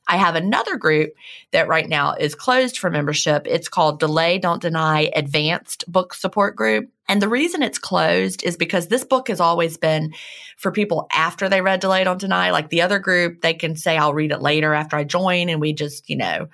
[0.07, 1.14] I have another group
[1.52, 3.46] that right now is closed for membership.
[3.46, 6.90] It's called Delay Don't Deny Advanced Book Support Group.
[7.09, 10.14] And the reason it's closed is because this book has always been
[10.57, 12.50] for people after they read Delay Don't Deny.
[12.50, 15.48] Like the other group, they can say, I'll read it later after I join.
[15.48, 16.48] And we just, you know,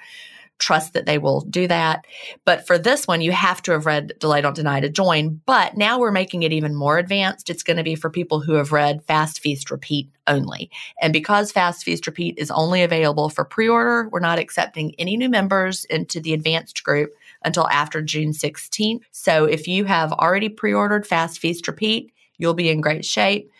[0.60, 2.06] trust that they will do that.
[2.44, 5.40] But for this one, you have to have read Delay Don't Deny to join.
[5.46, 7.50] But now we're making it even more advanced.
[7.50, 10.70] It's going to be for people who have read Fast Feast Repeat only.
[11.00, 15.16] And because Fast Feast Repeat is only available for pre order, we're not accepting any
[15.16, 17.12] new members into the advanced group
[17.44, 19.02] until after June 16th.
[19.10, 23.50] So if you have already pre ordered Fast Feast Repeat, you'll be in great shape.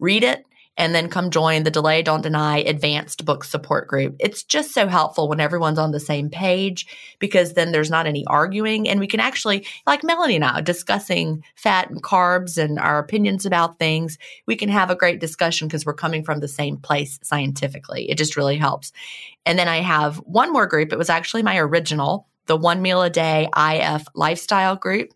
[0.00, 0.44] Read it,
[0.78, 4.14] and then come join the Delay Don't Deny Advanced Book Support Group.
[4.20, 6.86] It's just so helpful when everyone's on the same page
[7.18, 11.42] because then there's not any arguing and we can actually, like Melanie and I, discussing
[11.56, 14.18] fat and carbs and our opinions about things.
[14.46, 18.08] We can have a great discussion because we're coming from the same place scientifically.
[18.08, 18.92] It just really helps.
[19.44, 20.92] And then I have one more group.
[20.92, 25.12] It was actually my original, the One Meal a Day IF Lifestyle Group.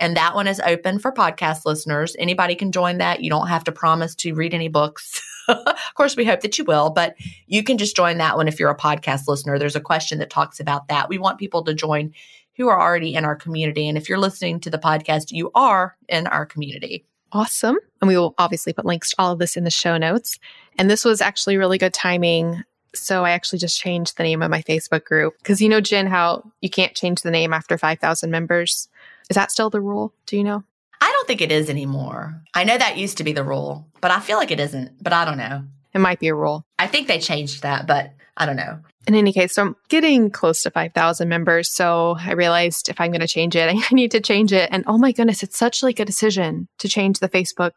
[0.00, 2.16] And that one is open for podcast listeners.
[2.18, 3.22] Anybody can join that.
[3.22, 5.22] You don't have to promise to read any books.
[5.48, 7.14] of course, we hope that you will, but
[7.46, 9.58] you can just join that one if you're a podcast listener.
[9.58, 11.08] There's a question that talks about that.
[11.08, 12.12] We want people to join
[12.56, 13.88] who are already in our community.
[13.88, 17.04] And if you're listening to the podcast, you are in our community.
[17.32, 17.76] Awesome.
[18.00, 20.38] And we will obviously put links to all of this in the show notes.
[20.78, 22.62] And this was actually really good timing.
[22.94, 26.06] So I actually just changed the name of my Facebook group because you know, Gin,
[26.06, 28.88] how you can't change the name after 5,000 members.
[29.30, 30.12] Is that still the rule?
[30.26, 30.64] Do you know?
[31.00, 32.42] I don't think it is anymore.
[32.54, 35.02] I know that used to be the rule, but I feel like it isn't.
[35.02, 35.64] But I don't know.
[35.92, 36.64] It might be a rule.
[36.78, 38.80] I think they changed that, but I don't know.
[39.06, 41.70] In any case, so I'm getting close to 5,000 members.
[41.70, 44.68] So I realized if I'm going to change it, I need to change it.
[44.72, 47.72] And oh my goodness, it's such like a decision to change the Facebook.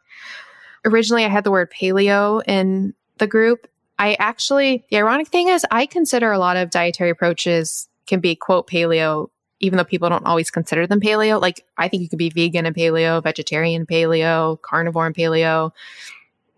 [0.85, 3.67] Originally, I had the word paleo in the group.
[3.99, 8.35] I actually, the ironic thing is, I consider a lot of dietary approaches can be
[8.35, 9.29] quote paleo
[9.59, 12.65] even though people don't always consider them paleo, like I think you could be vegan
[12.65, 15.71] and paleo, vegetarian paleo, carnivore and paleo.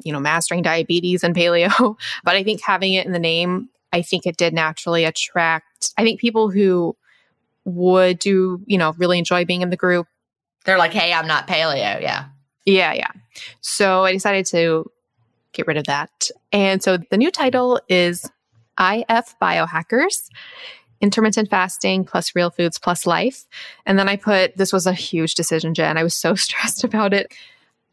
[0.03, 1.97] you know, mastering diabetes and paleo.
[2.23, 6.03] but I think having it in the name, I think it did naturally attract, I
[6.03, 6.95] think people who
[7.65, 10.07] would do, you know, really enjoy being in the group.
[10.65, 12.01] They're like, hey, I'm not paleo.
[12.01, 12.25] Yeah.
[12.65, 13.11] Yeah, yeah.
[13.61, 14.91] So I decided to
[15.53, 16.29] get rid of that.
[16.51, 18.25] And so the new title is
[18.79, 20.29] IF Biohackers
[21.01, 23.45] intermittent fasting plus real foods plus life.
[23.85, 25.97] And then I put this was a huge decision, Gin.
[25.97, 27.33] I was so stressed about it.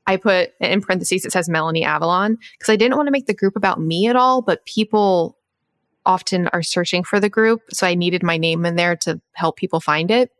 [0.06, 3.34] I put in parentheses, it says Melanie Avalon because I didn't want to make the
[3.34, 5.36] group about me at all, but people
[6.04, 7.62] often are searching for the group.
[7.70, 10.30] So I needed my name in there to help people find it.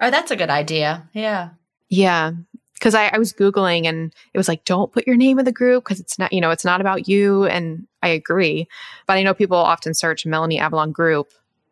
[0.00, 1.08] Oh, that's a good idea.
[1.12, 1.50] Yeah.
[1.90, 2.32] Yeah.
[2.80, 5.52] Cause I, I was Googling and it was like, don't put your name in the
[5.52, 7.44] group because it's not, you know, it's not about you.
[7.44, 8.68] And I agree.
[9.06, 11.28] But I know people often search Melanie Avalon group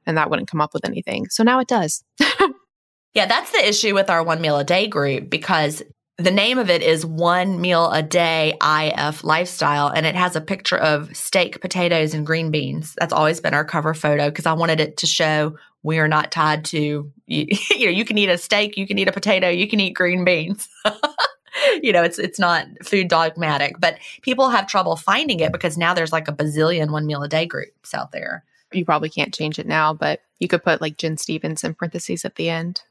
[0.06, 1.28] and that wouldn't come up with anything.
[1.28, 2.04] So now it does.
[3.14, 5.82] yeah, that's the issue with our one meal a day group because
[6.18, 10.40] the name of it is One Meal a Day IF Lifestyle, and it has a
[10.40, 12.94] picture of steak, potatoes, and green beans.
[12.98, 16.30] That's always been our cover photo because I wanted it to show we are not
[16.30, 19.48] tied to, you, you know, you can eat a steak, you can eat a potato,
[19.48, 20.68] you can eat green beans.
[21.82, 25.94] you know, it's it's not food dogmatic, but people have trouble finding it because now
[25.94, 28.44] there's like a bazillion one meal a day groups out there.
[28.74, 32.24] You probably can't change it now, but you could put like Gin Stephens in parentheses
[32.24, 32.82] at the end.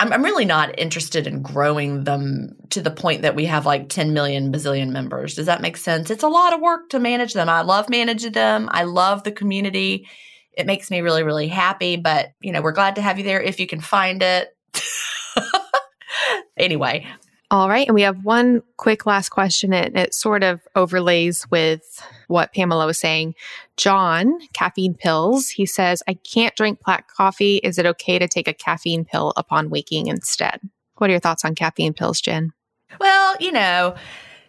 [0.00, 3.88] I'm, I'm really not interested in growing them to the point that we have like
[3.88, 5.34] 10 million bazillion members.
[5.34, 6.10] Does that make sense?
[6.10, 7.48] It's a lot of work to manage them.
[7.48, 8.68] I love managing them.
[8.72, 10.08] I love the community.
[10.56, 11.96] It makes me really, really happy.
[11.96, 14.56] But, you know, we're glad to have you there if you can find it.
[16.56, 17.06] anyway.
[17.50, 17.86] All right.
[17.86, 19.72] And we have one quick last question.
[19.72, 21.82] and it sort of overlays with
[22.28, 23.34] what Pamela was saying.
[23.76, 25.48] John, caffeine pills.
[25.48, 27.56] He says, I can't drink black coffee.
[27.58, 30.60] Is it okay to take a caffeine pill upon waking instead?
[30.96, 32.52] What are your thoughts on caffeine pills, Gin?
[33.00, 33.96] Well, you know,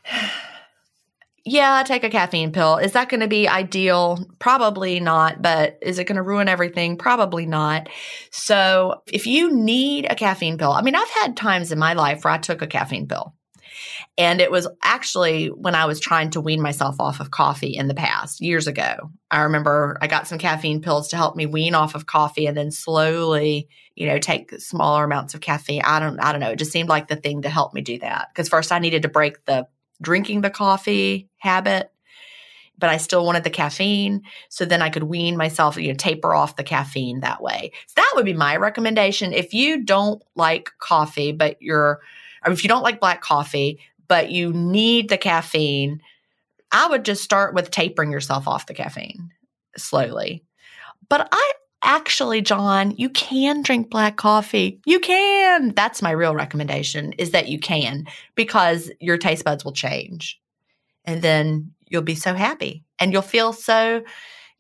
[1.45, 2.77] yeah, take a caffeine pill.
[2.77, 4.25] Is that going to be ideal?
[4.39, 5.41] Probably not.
[5.41, 6.97] But is it going to ruin everything?
[6.97, 7.89] Probably not.
[8.31, 12.23] So if you need a caffeine pill, I mean, I've had times in my life
[12.23, 13.33] where I took a caffeine pill.
[14.17, 17.87] And it was actually when I was trying to wean myself off of coffee in
[17.87, 19.11] the past, years ago.
[19.31, 22.55] I remember I got some caffeine pills to help me wean off of coffee and
[22.55, 25.81] then slowly, you know, take smaller amounts of caffeine.
[25.83, 26.51] I don't I don't know.
[26.51, 28.29] It just seemed like the thing to help me do that.
[28.31, 29.67] Because first I needed to break the
[30.01, 31.89] drinking the coffee habit
[32.77, 34.23] but I still wanted the caffeine.
[34.49, 37.71] So then I could wean myself, you know, taper off the caffeine that way.
[37.87, 39.31] So that would be my recommendation.
[39.31, 42.01] If you don't like coffee, but you're,
[42.45, 46.01] or if you don't like black coffee, but you need the caffeine,
[46.71, 49.31] I would just start with tapering yourself off the caffeine
[49.77, 50.43] slowly.
[51.09, 54.79] But I actually, John, you can drink black coffee.
[54.85, 55.73] You can.
[55.75, 60.39] That's my real recommendation is that you can because your taste buds will change.
[61.05, 64.03] And then you'll be so happy and you'll feel so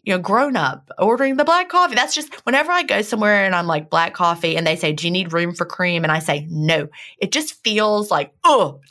[0.03, 1.95] you know, grown up ordering the black coffee.
[1.95, 5.07] That's just whenever I go somewhere and I'm like black coffee and they say, Do
[5.07, 6.03] you need room for cream?
[6.03, 6.89] And I say, No.
[7.17, 8.81] It just feels like, oh,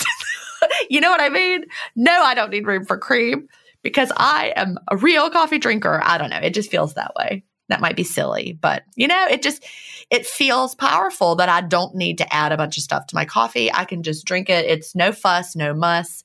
[0.90, 1.66] you know what I mean?
[1.94, 3.48] No, I don't need room for cream
[3.82, 6.00] because I am a real coffee drinker.
[6.02, 6.40] I don't know.
[6.42, 7.44] It just feels that way.
[7.68, 9.64] That might be silly, but you know, it just
[10.10, 13.24] it feels powerful that I don't need to add a bunch of stuff to my
[13.24, 13.72] coffee.
[13.72, 14.66] I can just drink it.
[14.66, 16.24] It's no fuss, no muss,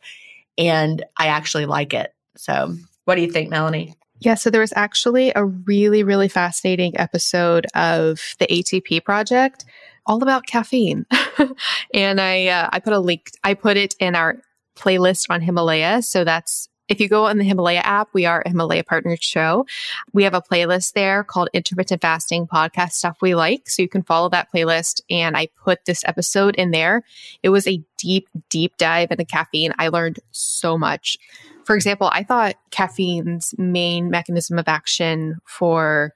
[0.57, 2.13] and I actually like it.
[2.35, 2.75] So,
[3.05, 3.95] what do you think, Melanie?
[4.19, 9.65] Yeah, so there was actually a really, really fascinating episode of the ATP project
[10.07, 11.05] all about caffeine.
[11.93, 14.37] and I uh, I put a link I put it in our
[14.75, 16.01] playlist on Himalaya.
[16.01, 19.65] So that's if you go on the Himalaya app, we are a Himalaya partnered show.
[20.13, 23.69] We have a playlist there called Intermittent Fasting Podcast Stuff We Like.
[23.69, 25.01] So you can follow that playlist.
[25.09, 27.03] And I put this episode in there.
[27.43, 29.73] It was a deep, deep dive into caffeine.
[29.77, 31.17] I learned so much.
[31.65, 36.13] For example, I thought caffeine's main mechanism of action for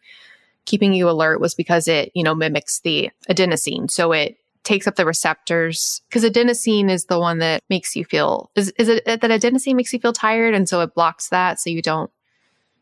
[0.66, 3.92] keeping you alert was because it, you know, mimics the adenosine.
[3.92, 8.52] So it takes up the receptors because adenosine is the one that makes you feel
[8.56, 11.70] is, is it that adenosine makes you feel tired and so it blocks that so
[11.70, 12.12] you don't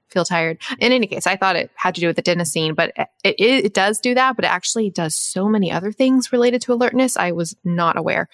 [0.09, 0.59] feel tired.
[0.79, 3.73] In any case i thought it had to do with adenosine but it, it, it
[3.73, 7.31] does do that but it actually does so many other things related to alertness i
[7.31, 8.27] was not aware.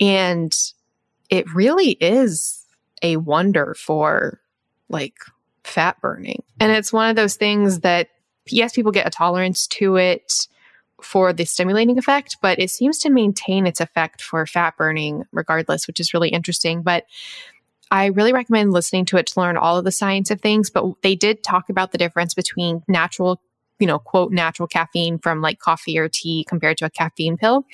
[0.00, 0.54] And
[1.30, 2.64] it really is
[3.02, 4.40] a wonder for
[4.88, 5.16] like
[5.64, 6.42] fat burning.
[6.60, 8.08] And it's one of those things that
[8.46, 10.46] yes people get a tolerance to it
[11.04, 15.86] for the stimulating effect, but it seems to maintain its effect for fat burning regardless,
[15.86, 16.82] which is really interesting.
[16.82, 17.04] But
[17.90, 20.70] I really recommend listening to it to learn all of the science of things.
[20.70, 23.40] But they did talk about the difference between natural,
[23.78, 27.64] you know, quote, natural caffeine from like coffee or tea compared to a caffeine pill.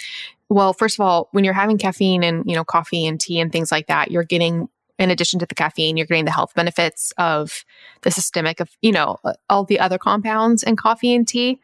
[0.48, 3.52] Well, first of all, when you're having caffeine and, you know, coffee and tea and
[3.52, 4.68] things like that, you're getting
[4.98, 7.64] in addition to the caffeine, you're getting the health benefits of
[8.02, 9.16] the systemic of, you know,
[9.48, 11.58] all the other compounds in coffee and tea.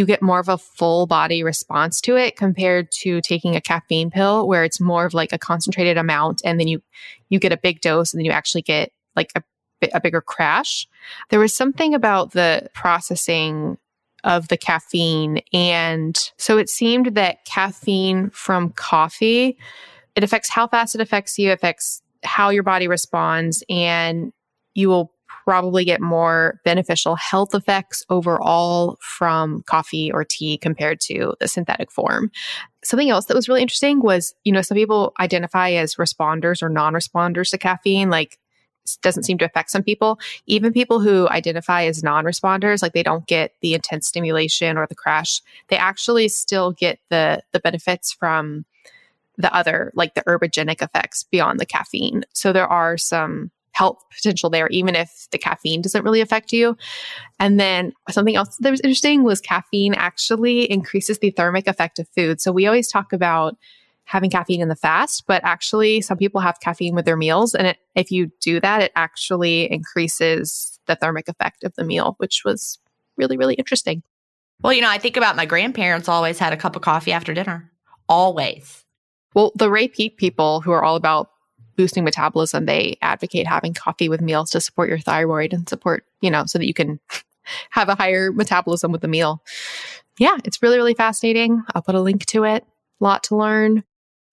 [0.00, 4.10] You get more of a full body response to it compared to taking a caffeine
[4.10, 6.82] pill where it's more of like a concentrated amount and then you
[7.28, 9.42] you get a big dose and then you actually get like a
[9.92, 10.86] a bigger crash.
[11.28, 13.76] There was something about the processing
[14.24, 19.58] of the caffeine and so it seemed that caffeine from coffee
[20.14, 24.32] it affects how fast it affects you, affects how your body responds, and
[24.74, 25.12] you will
[25.50, 31.90] probably get more beneficial health effects overall from coffee or tea compared to the synthetic
[31.90, 32.30] form.
[32.84, 36.68] Something else that was really interesting was, you know, some people identify as responders or
[36.68, 38.10] non responders to caffeine.
[38.10, 38.38] Like,
[39.02, 40.20] doesn't seem to affect some people.
[40.46, 44.86] Even people who identify as non responders, like they don't get the intense stimulation or
[44.86, 48.64] the crash, they actually still get the the benefits from
[49.36, 52.22] the other, like the ergogenic effects beyond the caffeine.
[52.34, 56.76] So there are some health potential there, even if the caffeine doesn't really affect you.
[57.38, 62.08] And then something else that was interesting was caffeine actually increases the thermic effect of
[62.08, 62.40] food.
[62.40, 63.56] So we always talk about
[64.04, 67.54] having caffeine in the fast, but actually some people have caffeine with their meals.
[67.54, 72.16] And it, if you do that, it actually increases the thermic effect of the meal,
[72.18, 72.80] which was
[73.16, 74.02] really, really interesting.
[74.62, 77.32] Well, you know, I think about my grandparents always had a cup of coffee after
[77.32, 77.70] dinner.
[78.08, 78.84] Always.
[79.32, 81.30] Well, the Ray people who are all about
[81.76, 86.30] boosting metabolism, they advocate having coffee with meals to support your thyroid and support, you
[86.30, 87.00] know, so that you can
[87.70, 89.42] have a higher metabolism with the meal.
[90.18, 91.62] Yeah, it's really, really fascinating.
[91.74, 92.64] I'll put a link to it.
[93.00, 93.84] A lot to learn.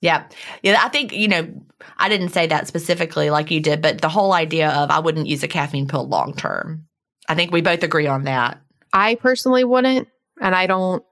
[0.02, 0.26] Yeah.
[0.62, 0.80] Yeah.
[0.84, 1.50] I think, you know,
[1.98, 5.28] I didn't say that specifically like you did, but the whole idea of I wouldn't
[5.28, 6.88] use a caffeine pill long term.
[7.28, 8.62] I think we both agree on that.
[8.94, 10.08] I personally wouldn't,
[10.40, 11.04] and I don't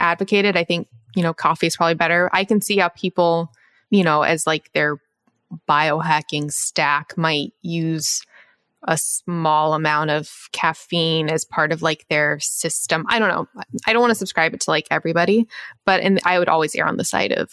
[0.00, 0.56] advocate it.
[0.56, 2.28] I think you know, coffee is probably better.
[2.32, 3.50] I can see how people,
[3.90, 4.98] you know, as like their
[5.68, 8.22] biohacking stack might use
[8.86, 13.04] a small amount of caffeine as part of like their system.
[13.08, 13.48] I don't know.
[13.86, 15.48] I don't want to subscribe it to like everybody,
[15.84, 17.50] but and I would always err on the side of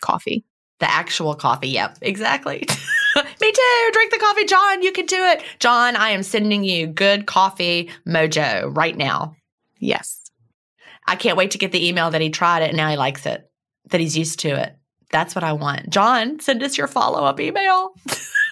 [0.00, 0.44] coffee.
[0.78, 1.68] The actual coffee.
[1.68, 2.58] Yep, exactly.
[3.16, 3.90] Me too.
[3.92, 4.82] Drink the coffee, John.
[4.82, 5.42] You can do it.
[5.58, 9.34] John, I am sending you good coffee mojo right now.
[9.78, 10.20] Yes.
[11.06, 13.24] I can't wait to get the email that he tried it and now he likes
[13.24, 13.48] it,
[13.90, 14.76] that he's used to it.
[15.16, 15.88] That's what I want.
[15.88, 17.94] John, send us your follow up email.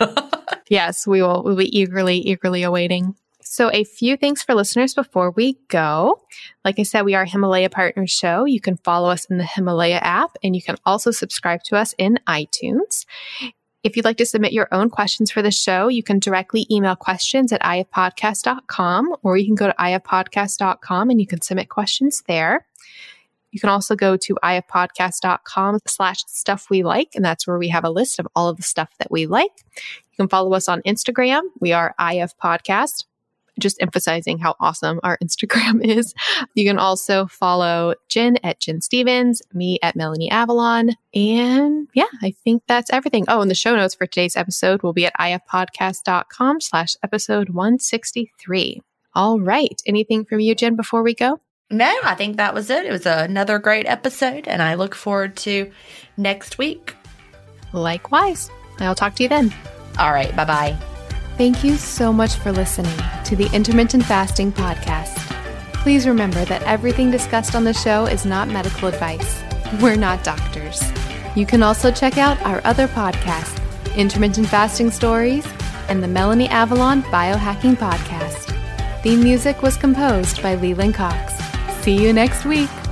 [0.70, 1.42] yes, we will.
[1.42, 3.16] We'll be eagerly, eagerly awaiting.
[3.42, 6.22] So, a few things for listeners before we go.
[6.64, 8.46] Like I said, we are Himalaya Partners Show.
[8.46, 11.94] You can follow us in the Himalaya app, and you can also subscribe to us
[11.98, 13.04] in iTunes.
[13.82, 16.96] If you'd like to submit your own questions for the show, you can directly email
[16.96, 22.66] questions at ifpodcast.com or you can go to ifpodcast.com and you can submit questions there.
[23.54, 27.84] You can also go to ifpodcast.com slash stuff we like, and that's where we have
[27.84, 29.52] a list of all of the stuff that we like.
[29.76, 31.42] You can follow us on Instagram.
[31.60, 33.04] We are IF Podcast
[33.60, 36.12] just emphasizing how awesome our Instagram is.
[36.54, 40.90] You can also follow Gin at Gin Stephens, me at Melanie Avalon.
[41.14, 43.24] And yeah, I think that's everything.
[43.28, 48.82] Oh, and the show notes for today's episode will be at ifpodcast.com slash episode 163.
[49.14, 49.80] All right.
[49.86, 51.38] Anything from you, Gin, before we go?
[51.70, 52.84] No, I think that was it.
[52.84, 55.70] It was another great episode, and I look forward to
[56.16, 56.94] next week.
[57.72, 58.50] Likewise.
[58.80, 59.52] I'll talk to you then.
[59.98, 60.34] All right.
[60.36, 60.76] Bye bye.
[61.36, 65.16] Thank you so much for listening to the Intermittent Fasting Podcast.
[65.74, 69.42] Please remember that everything discussed on the show is not medical advice.
[69.80, 70.82] We're not doctors.
[71.34, 73.60] You can also check out our other podcasts,
[73.96, 75.46] Intermittent Fasting Stories
[75.88, 78.52] and the Melanie Avalon Biohacking Podcast.
[79.02, 81.43] Theme music was composed by Leland Cox.
[81.84, 82.83] See you next week.